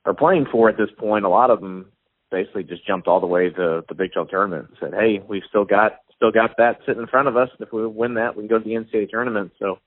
are 0.03 0.15
playing 0.15 0.47
for 0.51 0.67
at 0.67 0.77
this 0.77 0.89
point, 0.97 1.25
a 1.25 1.29
lot 1.29 1.51
of 1.51 1.61
them 1.61 1.85
basically 2.31 2.63
just 2.63 2.85
jumped 2.87 3.07
all 3.07 3.19
the 3.19 3.27
way 3.27 3.49
to 3.49 3.83
the 3.87 3.95
Big 3.95 4.13
12 4.13 4.29
tournament 4.29 4.67
and 4.69 4.77
said, 4.79 4.99
"Hey, 4.99 5.21
we've 5.25 5.43
still 5.47 5.65
got 5.65 5.99
still 6.15 6.31
got 6.31 6.57
that 6.57 6.79
sitting 6.85 7.01
in 7.01 7.07
front 7.07 7.27
of 7.27 7.37
us. 7.37 7.49
And 7.57 7.67
if 7.67 7.71
we 7.71 7.85
win 7.85 8.15
that, 8.15 8.35
we 8.35 8.41
can 8.41 8.49
go 8.49 8.57
to 8.57 8.63
the 8.63 8.75
NCAA 8.75 9.09
tournament." 9.09 9.51
So 9.59 9.77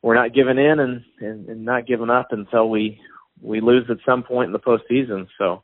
we're 0.00 0.14
not 0.14 0.34
giving 0.34 0.58
in 0.58 0.80
and, 0.80 1.04
and, 1.20 1.48
and 1.48 1.64
not 1.64 1.86
giving 1.86 2.10
up 2.10 2.28
until 2.30 2.68
we 2.68 2.98
we 3.42 3.60
lose 3.60 3.84
at 3.90 3.98
some 4.06 4.22
point 4.22 4.46
in 4.46 4.52
the 4.52 4.58
postseason. 4.58 5.26
So 5.38 5.62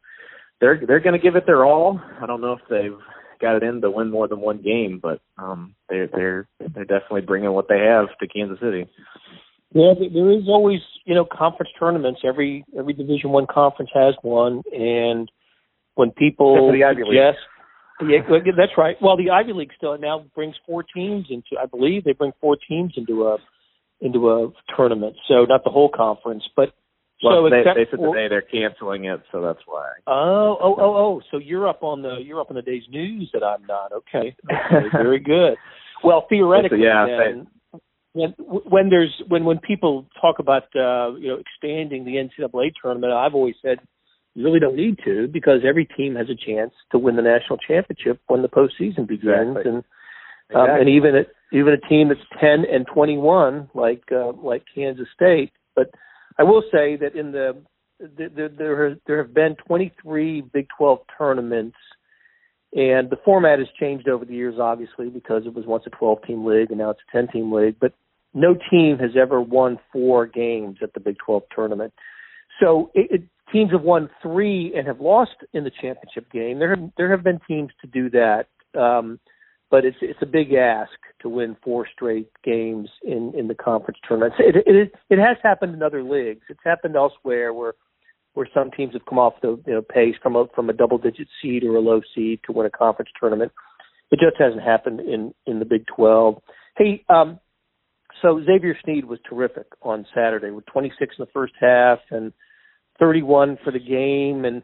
they're 0.61 0.81
they're 0.87 1.01
going 1.01 1.19
to 1.19 1.23
give 1.23 1.37
it 1.37 1.47
their 1.47 1.65
all. 1.65 2.01
I 2.21 2.27
don't 2.27 2.41
know 2.41 2.53
if 2.53 2.61
they've 2.69 2.99
got 3.41 3.57
it 3.57 3.63
in 3.63 3.81
to 3.81 3.91
win 3.91 4.11
more 4.11 4.29
than 4.29 4.41
one 4.41 4.63
game, 4.63 5.01
but 5.03 5.21
um, 5.39 5.75
they're 5.89 6.09
they're 6.09 6.49
they're 6.59 6.85
definitely 6.85 7.23
bringing 7.23 7.53
what 7.53 7.69
they 7.69 7.79
have 7.79 8.09
to 8.21 8.29
Kansas 8.29 8.59
City. 8.61 8.87
Yeah, 9.73 9.93
there 9.99 10.31
is 10.33 10.45
always 10.49 10.81
you 11.05 11.15
know 11.15 11.27
conference 11.31 11.71
tournaments. 11.79 12.21
Every 12.27 12.65
every 12.79 12.95
Division 12.95 13.31
One 13.31 13.47
conference 13.47 13.91
has 13.95 14.15
one, 14.23 14.63
and 14.73 15.31
when 15.95 16.11
people 16.11 16.73
the 16.73 16.85
Ivy 16.85 17.03
League. 17.05 17.15
yeah, 18.01 18.21
that's 18.57 18.73
right. 18.77 18.97
Well, 19.01 19.17
the 19.17 19.31
Ivy 19.31 19.53
League 19.53 19.73
still 19.77 19.97
now 19.99 20.25
brings 20.35 20.55
four 20.67 20.83
teams 20.83 21.27
into. 21.31 21.61
I 21.61 21.67
believe 21.67 22.05
they 22.05 22.13
bring 22.13 22.33
four 22.41 22.57
teams 22.69 22.95
into 22.97 23.27
a 23.27 23.37
into 24.01 24.31
a 24.31 24.51
tournament. 24.77 25.17
So 25.29 25.45
not 25.45 25.65
the 25.65 25.71
whole 25.71 25.91
conference, 25.95 26.45
but 26.57 26.73
well, 27.23 27.45
so 27.45 27.51
they, 27.51 27.63
they 27.65 27.91
said 27.91 27.99
today 27.99 28.29
they're 28.29 28.43
canceling 28.43 29.07
it, 29.07 29.21
so 29.33 29.43
that's 29.43 29.61
why. 29.67 29.91
Oh, 30.07 30.57
oh, 30.61 30.77
oh, 30.79 30.97
oh! 30.97 31.21
So 31.31 31.39
you're 31.39 31.69
up 31.69 31.83
on 31.83 32.03
the 32.03 32.17
you're 32.23 32.41
up 32.41 32.51
on 32.51 32.57
the 32.57 32.63
day's 32.63 32.85
news 32.91 33.31
that 33.33 33.43
I'm 33.43 33.67
not. 33.67 33.93
Okay, 33.93 34.37
okay 34.51 34.89
very 34.93 35.21
good. 35.21 35.57
Well, 36.05 36.27
theoretically, 36.29 36.85
yeah, 36.85 37.07
then, 37.09 37.49
when 38.13 38.31
when 38.39 38.89
there's 38.89 39.15
when 39.29 39.45
when 39.45 39.59
people 39.59 40.07
talk 40.21 40.39
about 40.39 40.65
uh, 40.77 41.17
you 41.17 41.29
know 41.29 41.39
expanding 41.39 42.05
the 42.05 42.13
NCAA 42.13 42.71
tournament, 42.81 43.13
I've 43.13 43.35
always 43.35 43.57
said 43.63 43.79
you 44.35 44.45
really 44.45 44.61
don't 44.61 44.77
need 44.77 44.99
to 45.05 45.29
because 45.29 45.61
every 45.69 45.85
team 45.85 46.15
has 46.15 46.29
a 46.31 46.37
chance 46.37 46.73
to 46.93 46.99
win 46.99 47.17
the 47.17 47.23
national 47.23 47.59
championship 47.59 48.21
when 48.29 48.43
the 48.43 48.49
postseason 48.49 49.07
begins, 49.07 49.57
exactly. 49.57 49.73
and 49.73 49.77
um, 50.55 50.63
exactly. 50.63 50.81
and 50.81 50.89
even 50.89 51.17
a, 51.17 51.57
even 51.57 51.73
a 51.73 51.89
team 51.89 52.09
that's 52.09 52.41
ten 52.41 52.65
and 52.71 52.87
twenty 52.87 53.17
one 53.17 53.69
like 53.75 54.05
uh, 54.13 54.33
like 54.33 54.63
Kansas 54.75 55.09
State. 55.15 55.53
But 55.75 55.91
I 56.39 56.45
will 56.45 56.63
say 56.73 56.97
that 56.97 57.15
in 57.15 57.33
the 57.33 57.57
there 57.99 58.49
there, 58.49 58.97
there 59.07 59.23
have 59.23 59.35
been 59.35 59.57
twenty 59.67 59.93
three 60.03 60.41
Big 60.41 60.69
Twelve 60.77 61.01
tournaments. 61.17 61.77
And 62.75 63.09
the 63.09 63.17
format 63.25 63.61
has 63.61 63.69
changed 63.81 64.09
over 64.11 64.27
the 64.27 64.35
years, 64.35 64.57
obviously, 64.61 65.09
because 65.09 65.45
it 65.47 65.55
was 65.55 65.65
once 65.65 65.85
a 65.87 65.91
12 65.91 66.23
team 66.27 66.45
league 66.45 66.69
and 66.69 66.79
now 66.79 66.91
it's 66.91 67.01
a 67.09 67.17
10 67.17 67.29
team 67.29 67.51
league. 67.51 67.77
But 67.81 67.95
no 68.35 68.55
team 68.71 68.99
has 68.99 69.13
ever 69.19 69.41
won 69.41 69.79
four 69.91 70.27
games 70.27 70.77
at 70.83 70.93
the 70.93 71.01
Big 71.01 71.17
12 71.25 71.45
tournament. 71.55 71.95
So 72.61 72.91
it, 72.95 73.11
it, 73.11 73.23
teams 73.53 73.73
have 73.73 73.83
won 73.83 74.11
three 74.23 74.73
and 74.77 74.87
have 74.87 75.01
lost 75.01 75.37
in 75.53 75.65
the 75.65 75.71
championship 75.71 76.31
game. 76.31 76.59
There 76.59 76.75
have 76.75 76.91
there 76.97 77.11
have 77.11 77.23
been 77.23 77.41
teams 77.47 77.71
to 77.81 77.87
do 77.87 78.11
that, 78.11 78.47
um, 78.79 79.19
but 79.71 79.85
it's 79.85 79.97
it's 80.03 80.21
a 80.23 80.27
big 80.27 80.53
ask 80.53 80.98
to 81.21 81.29
win 81.29 81.57
four 81.63 81.87
straight 81.93 82.31
games 82.45 82.89
in 83.03 83.33
in 83.37 83.49
the 83.49 83.55
conference 83.55 83.99
tournament. 84.07 84.35
It 84.39 84.57
it 84.67 84.93
it 85.11 85.19
has 85.19 85.37
happened 85.43 85.75
in 85.75 85.83
other 85.83 86.03
leagues. 86.03 86.43
It's 86.49 86.61
happened 86.65 86.97
elsewhere 86.97 87.53
where 87.53 87.75
where 88.35 88.49
some 88.55 88.71
teams 88.71 88.93
have 88.93 89.07
come 89.07 89.19
off 89.19 89.35
the 89.43 89.61
you 89.67 89.75
know, 89.75 89.83
pace 89.83 90.15
from 90.23 90.37
a 90.37 90.47
from 90.55 90.71
a 90.71 90.73
double 90.73 90.99
digit 90.99 91.29
seed 91.43 91.65
or 91.65 91.77
a 91.77 91.81
low 91.81 92.01
seed 92.15 92.41
to 92.45 92.53
win 92.53 92.67
a 92.67 92.71
conference 92.71 93.11
tournament. 93.19 93.53
It 94.11 94.21
just 94.21 94.37
hasn't 94.39 94.63
happened 94.63 95.01
in 95.01 95.35
in 95.47 95.59
the 95.59 95.65
Big 95.65 95.87
Twelve. 95.87 96.41
Hey, 96.77 97.05
um, 97.09 97.41
so 98.23 98.41
Xavier 98.45 98.77
Sneed 98.85 99.05
was 99.05 99.19
terrific 99.29 99.67
on 99.83 100.07
Saturday 100.15 100.51
with 100.51 100.67
26 100.67 101.17
in 101.19 101.25
the 101.25 101.31
first 101.33 101.55
half 101.61 101.99
and 102.11 102.33
31 102.99 103.59
for 103.63 103.73
the 103.73 103.79
game, 103.79 104.45
and 104.45 104.63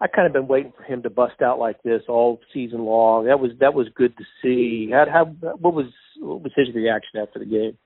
I 0.00 0.06
kind 0.06 0.26
of 0.26 0.32
been 0.32 0.48
waiting 0.48 0.72
for 0.76 0.82
him 0.82 1.02
to 1.02 1.10
bust 1.10 1.42
out 1.42 1.58
like 1.58 1.82
this 1.82 2.02
all 2.08 2.40
season 2.54 2.84
long. 2.84 3.26
That 3.26 3.38
was 3.38 3.50
that 3.60 3.74
was 3.74 3.88
good 3.94 4.16
to 4.16 4.24
see. 4.42 4.90
How, 4.90 5.04
how 5.10 5.24
what 5.24 5.74
was 5.74 5.86
what 6.18 6.42
was 6.42 6.52
his 6.56 6.74
reaction 6.74 7.20
after 7.20 7.38
the 7.38 7.44
game? 7.44 7.76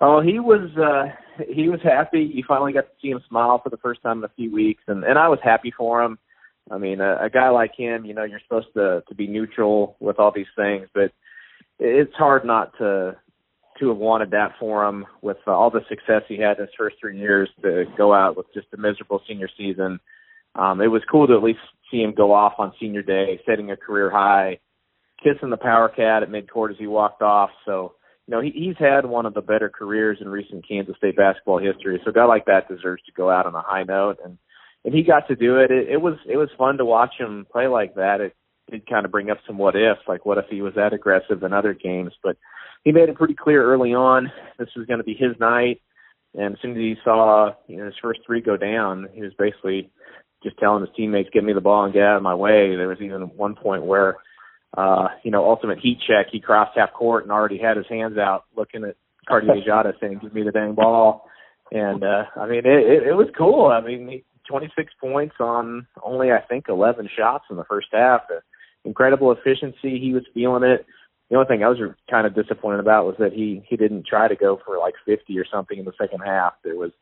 Oh, 0.00 0.20
he 0.20 0.38
was 0.38 0.70
uh 0.76 1.44
he 1.48 1.68
was 1.68 1.80
happy. 1.82 2.30
You 2.32 2.44
finally 2.46 2.72
got 2.72 2.82
to 2.82 2.92
see 3.02 3.08
him 3.08 3.20
smile 3.28 3.60
for 3.62 3.70
the 3.70 3.78
first 3.78 4.02
time 4.02 4.18
in 4.18 4.24
a 4.24 4.32
few 4.36 4.52
weeks, 4.52 4.82
and 4.86 5.02
and 5.02 5.18
I 5.18 5.28
was 5.28 5.40
happy 5.42 5.72
for 5.76 6.02
him. 6.02 6.18
I 6.70 6.78
mean, 6.78 7.00
a, 7.00 7.24
a 7.24 7.30
guy 7.30 7.48
like 7.48 7.72
him, 7.76 8.04
you 8.04 8.14
know, 8.14 8.24
you're 8.24 8.40
supposed 8.46 8.72
to 8.74 9.02
to 9.08 9.14
be 9.14 9.26
neutral 9.26 9.96
with 9.98 10.20
all 10.20 10.32
these 10.32 10.46
things, 10.54 10.86
but 10.94 11.10
it's 11.78 12.14
hard 12.14 12.44
not 12.44 12.76
to 12.78 13.16
to 13.80 13.88
have 13.88 13.98
wanted 13.98 14.30
that 14.30 14.52
for 14.58 14.86
him 14.86 15.04
with 15.20 15.36
uh, 15.46 15.50
all 15.50 15.70
the 15.70 15.82
success 15.88 16.22
he 16.28 16.38
had 16.38 16.58
in 16.58 16.64
his 16.64 16.74
first 16.78 16.96
three 17.00 17.18
years 17.18 17.48
to 17.62 17.84
go 17.96 18.14
out 18.14 18.36
with 18.36 18.46
just 18.54 18.66
a 18.72 18.76
miserable 18.76 19.20
senior 19.28 19.48
season. 19.56 20.00
Um, 20.58 20.80
it 20.80 20.88
was 20.88 21.02
cool 21.10 21.26
to 21.26 21.34
at 21.34 21.42
least 21.42 21.60
see 21.90 22.02
him 22.02 22.14
go 22.16 22.32
off 22.32 22.54
on 22.58 22.72
senior 22.80 23.02
day, 23.02 23.40
setting 23.46 23.70
a 23.70 23.76
career 23.76 24.10
high, 24.10 24.58
kissing 25.22 25.50
the 25.50 25.56
power 25.56 25.88
cat 25.88 26.22
at 26.22 26.30
midcourt 26.30 26.70
as 26.70 26.76
he 26.78 26.86
walked 26.86 27.22
off. 27.22 27.50
So, 27.64 27.94
you 28.26 28.34
know, 28.34 28.40
he, 28.40 28.50
he's 28.50 28.76
had 28.78 29.06
one 29.06 29.26
of 29.26 29.34
the 29.34 29.42
better 29.42 29.68
careers 29.68 30.18
in 30.20 30.28
recent 30.28 30.66
Kansas 30.66 30.96
State 30.96 31.16
basketball 31.16 31.58
history. 31.58 32.00
So 32.04 32.10
a 32.10 32.14
guy 32.14 32.24
like 32.24 32.46
that 32.46 32.68
deserves 32.68 33.02
to 33.04 33.12
go 33.12 33.30
out 33.30 33.46
on 33.46 33.54
a 33.54 33.62
high 33.62 33.84
note 33.84 34.18
and 34.24 34.38
and 34.84 34.94
he 34.94 35.02
got 35.02 35.26
to 35.26 35.34
do 35.34 35.58
it. 35.58 35.70
It, 35.70 35.88
it 35.90 36.00
was 36.00 36.14
it 36.30 36.36
was 36.36 36.48
fun 36.56 36.78
to 36.78 36.84
watch 36.84 37.14
him 37.18 37.46
play 37.50 37.66
like 37.66 37.96
that. 37.96 38.20
It 38.20 38.34
did 38.70 38.88
kind 38.88 39.04
of 39.04 39.10
bring 39.12 39.30
up 39.30 39.38
some 39.46 39.58
what 39.58 39.74
ifs, 39.74 40.00
like 40.08 40.24
what 40.24 40.38
if 40.38 40.46
he 40.48 40.62
was 40.62 40.74
that 40.76 40.92
aggressive 40.92 41.42
in 41.42 41.52
other 41.52 41.74
games, 41.74 42.12
but 42.22 42.36
he 42.84 42.92
made 42.92 43.08
it 43.08 43.16
pretty 43.16 43.34
clear 43.34 43.64
early 43.64 43.94
on 43.94 44.30
this 44.58 44.68
was 44.76 44.86
going 44.86 44.98
to 44.98 45.04
be 45.04 45.14
his 45.14 45.38
night. 45.40 45.82
And 46.34 46.54
as 46.54 46.60
soon 46.62 46.72
as 46.72 46.76
he 46.76 46.94
saw 47.02 47.50
you 47.66 47.78
know 47.78 47.86
his 47.86 47.94
first 48.00 48.20
three 48.24 48.40
go 48.40 48.56
down, 48.56 49.08
he 49.12 49.22
was 49.22 49.32
basically 49.36 49.90
just 50.46 50.58
telling 50.58 50.80
his 50.80 50.94
teammates, 50.96 51.30
"Give 51.32 51.44
me 51.44 51.52
the 51.52 51.60
ball 51.60 51.84
and 51.84 51.92
get 51.92 52.04
out 52.04 52.16
of 52.16 52.22
my 52.22 52.34
way." 52.34 52.76
There 52.76 52.88
was 52.88 53.00
even 53.00 53.22
one 53.36 53.56
point 53.56 53.84
where, 53.84 54.18
uh, 54.76 55.08
you 55.22 55.30
know, 55.30 55.44
ultimate 55.44 55.78
heat 55.78 55.98
check. 56.06 56.26
He 56.30 56.40
crossed 56.40 56.76
half 56.76 56.92
court 56.92 57.24
and 57.24 57.32
already 57.32 57.58
had 57.58 57.76
his 57.76 57.86
hands 57.88 58.16
out, 58.18 58.44
looking 58.56 58.84
at 58.84 58.96
Diarra 59.28 59.92
saying, 60.00 60.20
"Give 60.22 60.34
me 60.34 60.42
the 60.44 60.52
dang 60.52 60.74
ball." 60.74 61.28
And 61.72 62.04
uh, 62.04 62.24
I 62.36 62.46
mean, 62.46 62.60
it, 62.60 62.66
it, 62.66 63.02
it 63.08 63.14
was 63.14 63.28
cool. 63.36 63.66
I 63.66 63.80
mean, 63.80 64.08
he, 64.08 64.24
26 64.48 64.92
points 65.00 65.34
on 65.40 65.88
only 66.02 66.30
I 66.30 66.40
think 66.40 66.66
11 66.68 67.08
shots 67.16 67.44
in 67.50 67.56
the 67.56 67.64
first 67.64 67.88
half. 67.92 68.20
Uh, 68.30 68.40
incredible 68.84 69.32
efficiency. 69.32 69.98
He 69.98 70.12
was 70.12 70.22
feeling 70.32 70.62
it 70.62 70.86
the 71.28 71.36
only 71.36 71.48
thing 71.48 71.64
I 71.64 71.68
was 71.68 71.78
kind 72.08 72.26
of 72.26 72.34
disappointed 72.34 72.80
about 72.80 73.06
was 73.06 73.16
that 73.18 73.32
he 73.32 73.62
he 73.68 73.76
didn't 73.76 74.06
try 74.06 74.28
to 74.28 74.36
go 74.36 74.60
for 74.64 74.78
like 74.78 74.94
50 75.04 75.36
or 75.38 75.44
something 75.44 75.78
in 75.78 75.84
the 75.84 75.92
second 76.00 76.20
half. 76.24 76.54
There 76.62 76.76
was, 76.76 76.92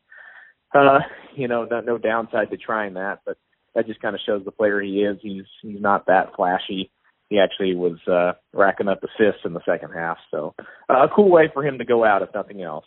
uh, 0.75 0.99
you 1.35 1.47
know, 1.47 1.65
no, 1.69 1.81
no 1.81 1.97
downside 1.97 2.49
to 2.51 2.57
trying 2.57 2.95
that, 2.95 3.19
but 3.25 3.37
that 3.73 3.87
just 3.87 4.01
kind 4.01 4.15
of 4.15 4.21
shows 4.25 4.43
the 4.45 4.51
player 4.51 4.81
he 4.81 5.01
is. 5.01 5.17
He's 5.21 5.43
he's 5.61 5.81
not 5.81 6.05
that 6.07 6.35
flashy. 6.35 6.91
He 7.29 7.39
actually 7.39 7.75
was 7.75 7.97
uh, 8.07 8.33
racking 8.53 8.87
up 8.87 8.99
assists 9.03 9.41
in 9.45 9.53
the 9.53 9.61
second 9.65 9.91
half. 9.91 10.17
So 10.29 10.53
uh, 10.89 11.05
a 11.05 11.09
cool 11.13 11.29
way 11.29 11.49
for 11.53 11.65
him 11.65 11.79
to 11.79 11.85
go 11.85 12.05
out, 12.05 12.21
if 12.21 12.29
nothing 12.33 12.61
else. 12.61 12.85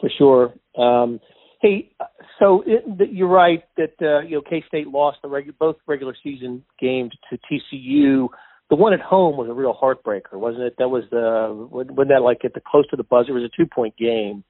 For 0.00 0.10
sure. 0.18 0.54
Um, 0.76 1.20
hey, 1.60 1.92
so 2.38 2.64
it, 2.66 2.84
you're 3.12 3.28
right 3.28 3.62
that 3.76 3.94
uh, 4.02 4.20
you 4.26 4.36
know 4.36 4.42
K 4.42 4.64
State 4.66 4.88
lost 4.88 5.18
the 5.22 5.28
regu- 5.28 5.56
both 5.58 5.76
regular 5.86 6.16
season 6.22 6.64
games 6.80 7.12
to 7.30 7.38
TCU 7.38 8.28
the 8.70 8.76
one 8.76 8.92
at 8.92 9.00
home 9.00 9.36
was 9.36 9.48
a 9.50 9.52
real 9.52 9.74
heartbreaker, 9.74 10.34
wasn't 10.34 10.62
it? 10.62 10.74
That 10.78 10.88
was 10.88 11.02
the 11.10 11.68
wasn't 11.70 11.96
that 11.96 12.22
like 12.22 12.44
at 12.44 12.54
the 12.54 12.60
close 12.64 12.86
to 12.90 12.96
the 12.96 13.02
buzzer? 13.02 13.36
It 13.36 13.42
was 13.42 13.50
a 13.52 13.56
two 13.56 13.66
point 13.66 13.96
game. 13.96 14.44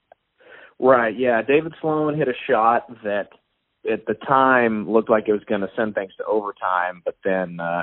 Right. 0.81 1.15
Yeah. 1.17 1.43
David 1.43 1.75
Sloan 1.81 2.17
hit 2.17 2.29
a 2.29 2.33
shot 2.49 2.87
that 3.05 3.29
at 3.91 4.07
the 4.07 4.15
time 4.15 4.91
looked 4.91 5.11
like 5.11 5.29
it 5.29 5.33
was 5.33 5.45
going 5.45 5.61
to 5.61 5.71
send 5.77 5.95
things 5.95 6.13
to 6.17 6.25
overtime, 6.25 7.03
but 7.05 7.17
then 7.23 7.61
uh, 7.61 7.83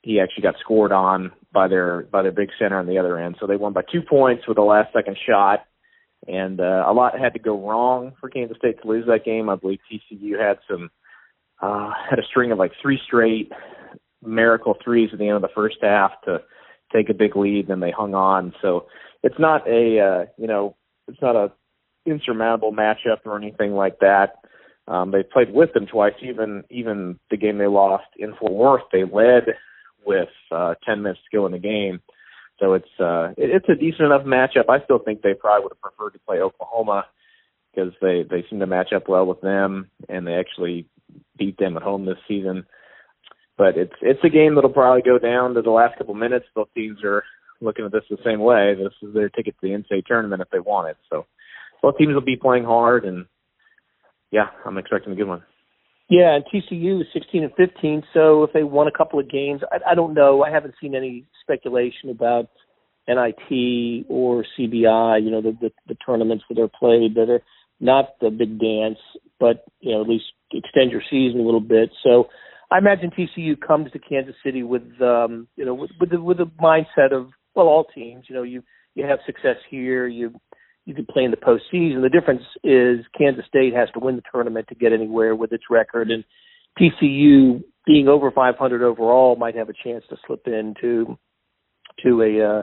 he 0.00 0.18
actually 0.18 0.42
got 0.42 0.54
scored 0.58 0.92
on 0.92 1.32
by 1.52 1.68
their 1.68 2.02
by 2.10 2.22
their 2.22 2.32
big 2.32 2.48
center 2.58 2.78
on 2.78 2.86
the 2.86 2.98
other 2.98 3.18
end. 3.18 3.36
So 3.38 3.46
they 3.46 3.56
won 3.56 3.74
by 3.74 3.82
two 3.82 4.00
points 4.02 4.48
with 4.48 4.56
a 4.56 4.62
last 4.62 4.94
second 4.94 5.18
shot, 5.28 5.66
and 6.26 6.58
uh, 6.58 6.84
a 6.86 6.92
lot 6.92 7.18
had 7.18 7.34
to 7.34 7.38
go 7.38 7.68
wrong 7.68 8.12
for 8.18 8.30
Kansas 8.30 8.56
State 8.56 8.80
to 8.80 8.88
lose 8.88 9.06
that 9.06 9.24
game. 9.26 9.50
I 9.50 9.56
believe 9.56 9.80
TCU 9.90 10.40
had 10.40 10.58
some 10.70 10.90
uh, 11.60 11.90
had 12.08 12.18
a 12.18 12.24
string 12.24 12.50
of 12.50 12.58
like 12.58 12.72
three 12.80 12.98
straight 13.04 13.52
miracle 14.24 14.76
threes 14.82 15.10
at 15.12 15.18
the 15.18 15.26
end 15.26 15.36
of 15.36 15.42
the 15.42 15.48
first 15.54 15.76
half 15.82 16.12
to 16.24 16.40
take 16.94 17.10
a 17.10 17.14
big 17.14 17.36
lead, 17.36 17.68
and 17.68 17.82
they 17.82 17.90
hung 17.90 18.14
on. 18.14 18.54
So 18.62 18.86
it's 19.22 19.38
not 19.38 19.68
a 19.68 20.00
uh, 20.00 20.24
you 20.38 20.46
know 20.46 20.76
it's 21.08 21.20
not 21.20 21.36
a 21.36 21.52
insurmountable 22.06 22.72
matchup 22.72 23.18
or 23.24 23.36
anything 23.36 23.74
like 23.74 23.98
that. 24.00 24.36
Um, 24.88 25.10
they 25.12 25.22
played 25.22 25.52
with 25.52 25.72
them 25.72 25.86
twice. 25.86 26.14
Even 26.22 26.64
even 26.70 27.18
the 27.30 27.36
game 27.36 27.58
they 27.58 27.66
lost 27.66 28.06
in 28.18 28.34
Fort 28.34 28.52
Worth, 28.52 28.82
they 28.92 29.04
led 29.04 29.44
with 30.04 30.28
uh, 30.50 30.74
10 30.84 31.02
minutes 31.02 31.20
to 31.30 31.36
go 31.36 31.46
in 31.46 31.52
the 31.52 31.58
game. 31.58 32.00
So 32.58 32.74
it's 32.74 33.00
uh, 33.00 33.30
it, 33.36 33.50
it's 33.50 33.68
a 33.68 33.74
decent 33.74 34.06
enough 34.06 34.22
matchup. 34.22 34.68
I 34.68 34.82
still 34.84 34.98
think 34.98 35.22
they 35.22 35.34
probably 35.34 35.64
would 35.64 35.72
have 35.72 35.80
preferred 35.80 36.12
to 36.14 36.18
play 36.20 36.38
Oklahoma 36.38 37.06
because 37.74 37.92
they 38.00 38.24
they 38.28 38.44
seem 38.48 38.60
to 38.60 38.66
match 38.66 38.92
up 38.92 39.08
well 39.08 39.26
with 39.26 39.40
them, 39.40 39.90
and 40.08 40.26
they 40.26 40.34
actually 40.34 40.86
beat 41.36 41.58
them 41.58 41.76
at 41.76 41.82
home 41.82 42.04
this 42.04 42.18
season. 42.28 42.66
But 43.56 43.76
it's 43.76 43.94
it's 44.00 44.24
a 44.24 44.28
game 44.28 44.54
that'll 44.54 44.70
probably 44.70 45.02
go 45.02 45.18
down 45.18 45.54
to 45.54 45.62
the 45.62 45.70
last 45.70 45.96
couple 45.98 46.14
minutes. 46.14 46.46
Both 46.54 46.68
teams 46.74 47.02
are 47.04 47.24
looking 47.60 47.84
at 47.84 47.92
this 47.92 48.04
the 48.10 48.18
same 48.24 48.40
way. 48.40 48.74
This 48.74 48.92
is 49.02 49.14
their 49.14 49.28
ticket 49.28 49.54
to 49.60 49.68
the 49.68 49.74
NCAA 49.74 50.04
tournament 50.06 50.42
if 50.42 50.50
they 50.50 50.58
want 50.58 50.90
it. 50.90 50.96
So 51.10 51.26
both 51.82 51.98
teams 51.98 52.14
will 52.14 52.20
be 52.20 52.36
playing 52.36 52.64
hard, 52.64 53.04
and 53.04 53.26
yeah, 54.30 54.46
I'm 54.64 54.78
expecting 54.78 55.12
a 55.12 55.16
good 55.16 55.28
one. 55.28 55.42
Yeah, 56.08 56.36
and 56.36 56.44
TCU 56.44 57.00
is 57.00 57.06
16 57.12 57.42
and 57.42 57.52
15. 57.56 58.02
So 58.12 58.44
if 58.44 58.52
they 58.52 58.62
won 58.62 58.86
a 58.86 58.92
couple 58.92 59.18
of 59.18 59.30
games, 59.30 59.62
I, 59.70 59.92
I 59.92 59.94
don't 59.94 60.14
know. 60.14 60.42
I 60.42 60.50
haven't 60.50 60.74
seen 60.80 60.94
any 60.94 61.26
speculation 61.42 62.10
about 62.10 62.48
NIT 63.08 64.06
or 64.08 64.44
CBI. 64.58 65.24
You 65.24 65.30
know, 65.30 65.42
the, 65.42 65.56
the 65.60 65.70
the 65.88 65.96
tournaments 66.06 66.44
that 66.48 66.60
are 66.60 66.68
played 66.68 67.14
that 67.14 67.30
are 67.30 67.42
not 67.80 68.10
the 68.20 68.30
big 68.30 68.60
dance, 68.60 68.98
but 69.40 69.64
you 69.80 69.92
know, 69.92 70.02
at 70.02 70.08
least 70.08 70.24
extend 70.52 70.90
your 70.90 71.02
season 71.10 71.40
a 71.40 71.44
little 71.44 71.60
bit. 71.60 71.90
So 72.02 72.28
I 72.70 72.78
imagine 72.78 73.10
TCU 73.10 73.60
comes 73.60 73.90
to 73.92 73.98
Kansas 73.98 74.34
City 74.44 74.62
with 74.62 74.82
um, 75.00 75.48
you 75.56 75.64
know 75.64 75.74
with 75.74 75.90
with 75.98 76.10
the, 76.10 76.20
with 76.20 76.40
a 76.40 76.50
mindset 76.60 77.12
of 77.12 77.30
well, 77.54 77.66
all 77.66 77.84
teams. 77.84 78.26
You 78.28 78.36
know, 78.36 78.42
you 78.42 78.62
you 78.94 79.04
have 79.06 79.18
success 79.26 79.56
here, 79.70 80.06
you 80.06 80.34
you 80.84 80.94
can 80.94 81.06
play 81.06 81.24
in 81.24 81.30
the 81.30 81.36
postseason. 81.36 82.02
The 82.02 82.08
difference 82.08 82.42
is 82.64 83.04
Kansas 83.16 83.44
State 83.46 83.74
has 83.74 83.88
to 83.94 84.00
win 84.00 84.16
the 84.16 84.22
tournament 84.32 84.66
to 84.68 84.74
get 84.74 84.92
anywhere 84.92 85.34
with 85.34 85.52
its 85.52 85.64
record, 85.70 86.10
and 86.10 86.24
TCU 86.78 87.62
being 87.86 88.08
over 88.08 88.30
500 88.30 88.82
overall 88.82 89.36
might 89.36 89.54
have 89.56 89.68
a 89.68 89.72
chance 89.72 90.04
to 90.10 90.16
slip 90.26 90.46
into 90.46 91.18
to 92.02 92.22
a 92.22 92.24
uh, 92.24 92.62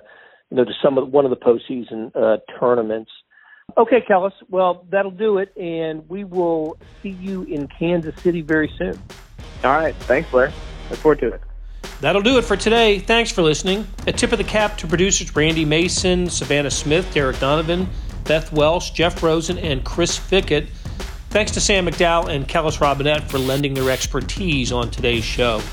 you 0.50 0.58
know 0.58 0.66
to 0.66 0.72
some 0.84 0.98
of 0.98 1.10
one 1.10 1.26
of 1.26 1.32
the 1.32 1.38
postseason 1.38 2.12
uh, 2.16 2.38
tournaments. 2.60 3.12
Okay, 3.78 4.04
Kellis. 4.10 4.32
Well, 4.50 4.88
that'll 4.90 5.12
do 5.12 5.38
it, 5.38 5.56
and 5.56 6.08
we 6.10 6.24
will 6.24 6.78
see 7.04 7.10
you 7.10 7.44
in 7.44 7.68
Kansas 7.68 8.20
City 8.22 8.42
very 8.42 8.72
soon. 8.78 9.00
All 9.64 9.72
right. 9.72 9.96
Thanks, 9.96 10.30
Blair. 10.32 10.52
Look 10.90 11.00
forward 11.00 11.20
to 11.20 11.34
it. 11.34 11.42
That'll 12.02 12.22
do 12.22 12.38
it 12.38 12.44
for 12.44 12.56
today. 12.56 13.00
Thanks 13.00 13.30
for 13.32 13.42
listening. 13.42 13.86
A 14.08 14.12
tip 14.12 14.32
of 14.32 14.38
the 14.38 14.44
cap 14.44 14.78
to 14.80 14.88
producers 14.88 15.36
Randy 15.36 15.66
Mason, 15.66 16.30
Savannah 16.30 16.72
Smith, 16.72 17.14
Derek 17.14 17.40
Donovan, 17.40 17.88
Beth 18.30 18.54
Welsh, 18.54 18.92
Jeff 18.92 19.24
Rosen, 19.24 19.58
and 19.58 19.84
Chris 19.84 20.16
Fickett. 20.16 20.68
Thanks 21.32 21.52
to 21.54 21.60
Sam 21.60 21.88
McDowell 21.88 22.30
and 22.30 22.48
Kellis 22.48 22.78
Robinett 22.78 23.24
for 23.24 23.40
lending 23.40 23.74
their 23.74 23.90
expertise 23.90 24.72
on 24.72 24.92
today's 24.92 25.24
show. 25.24 25.64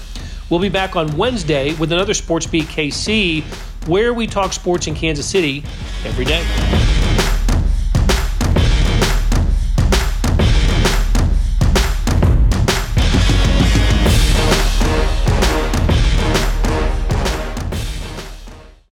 We'll 0.48 0.60
be 0.60 0.70
back 0.70 0.96
on 0.96 1.14
Wednesday 1.18 1.74
with 1.74 1.92
another 1.92 2.14
Sports 2.14 2.46
Beat 2.46 2.64
KC, 2.64 3.42
where 3.88 4.14
we 4.14 4.26
talk 4.26 4.54
sports 4.54 4.86
in 4.86 4.94
Kansas 4.94 5.28
City 5.28 5.64
every 6.06 6.24
day. 6.24 6.75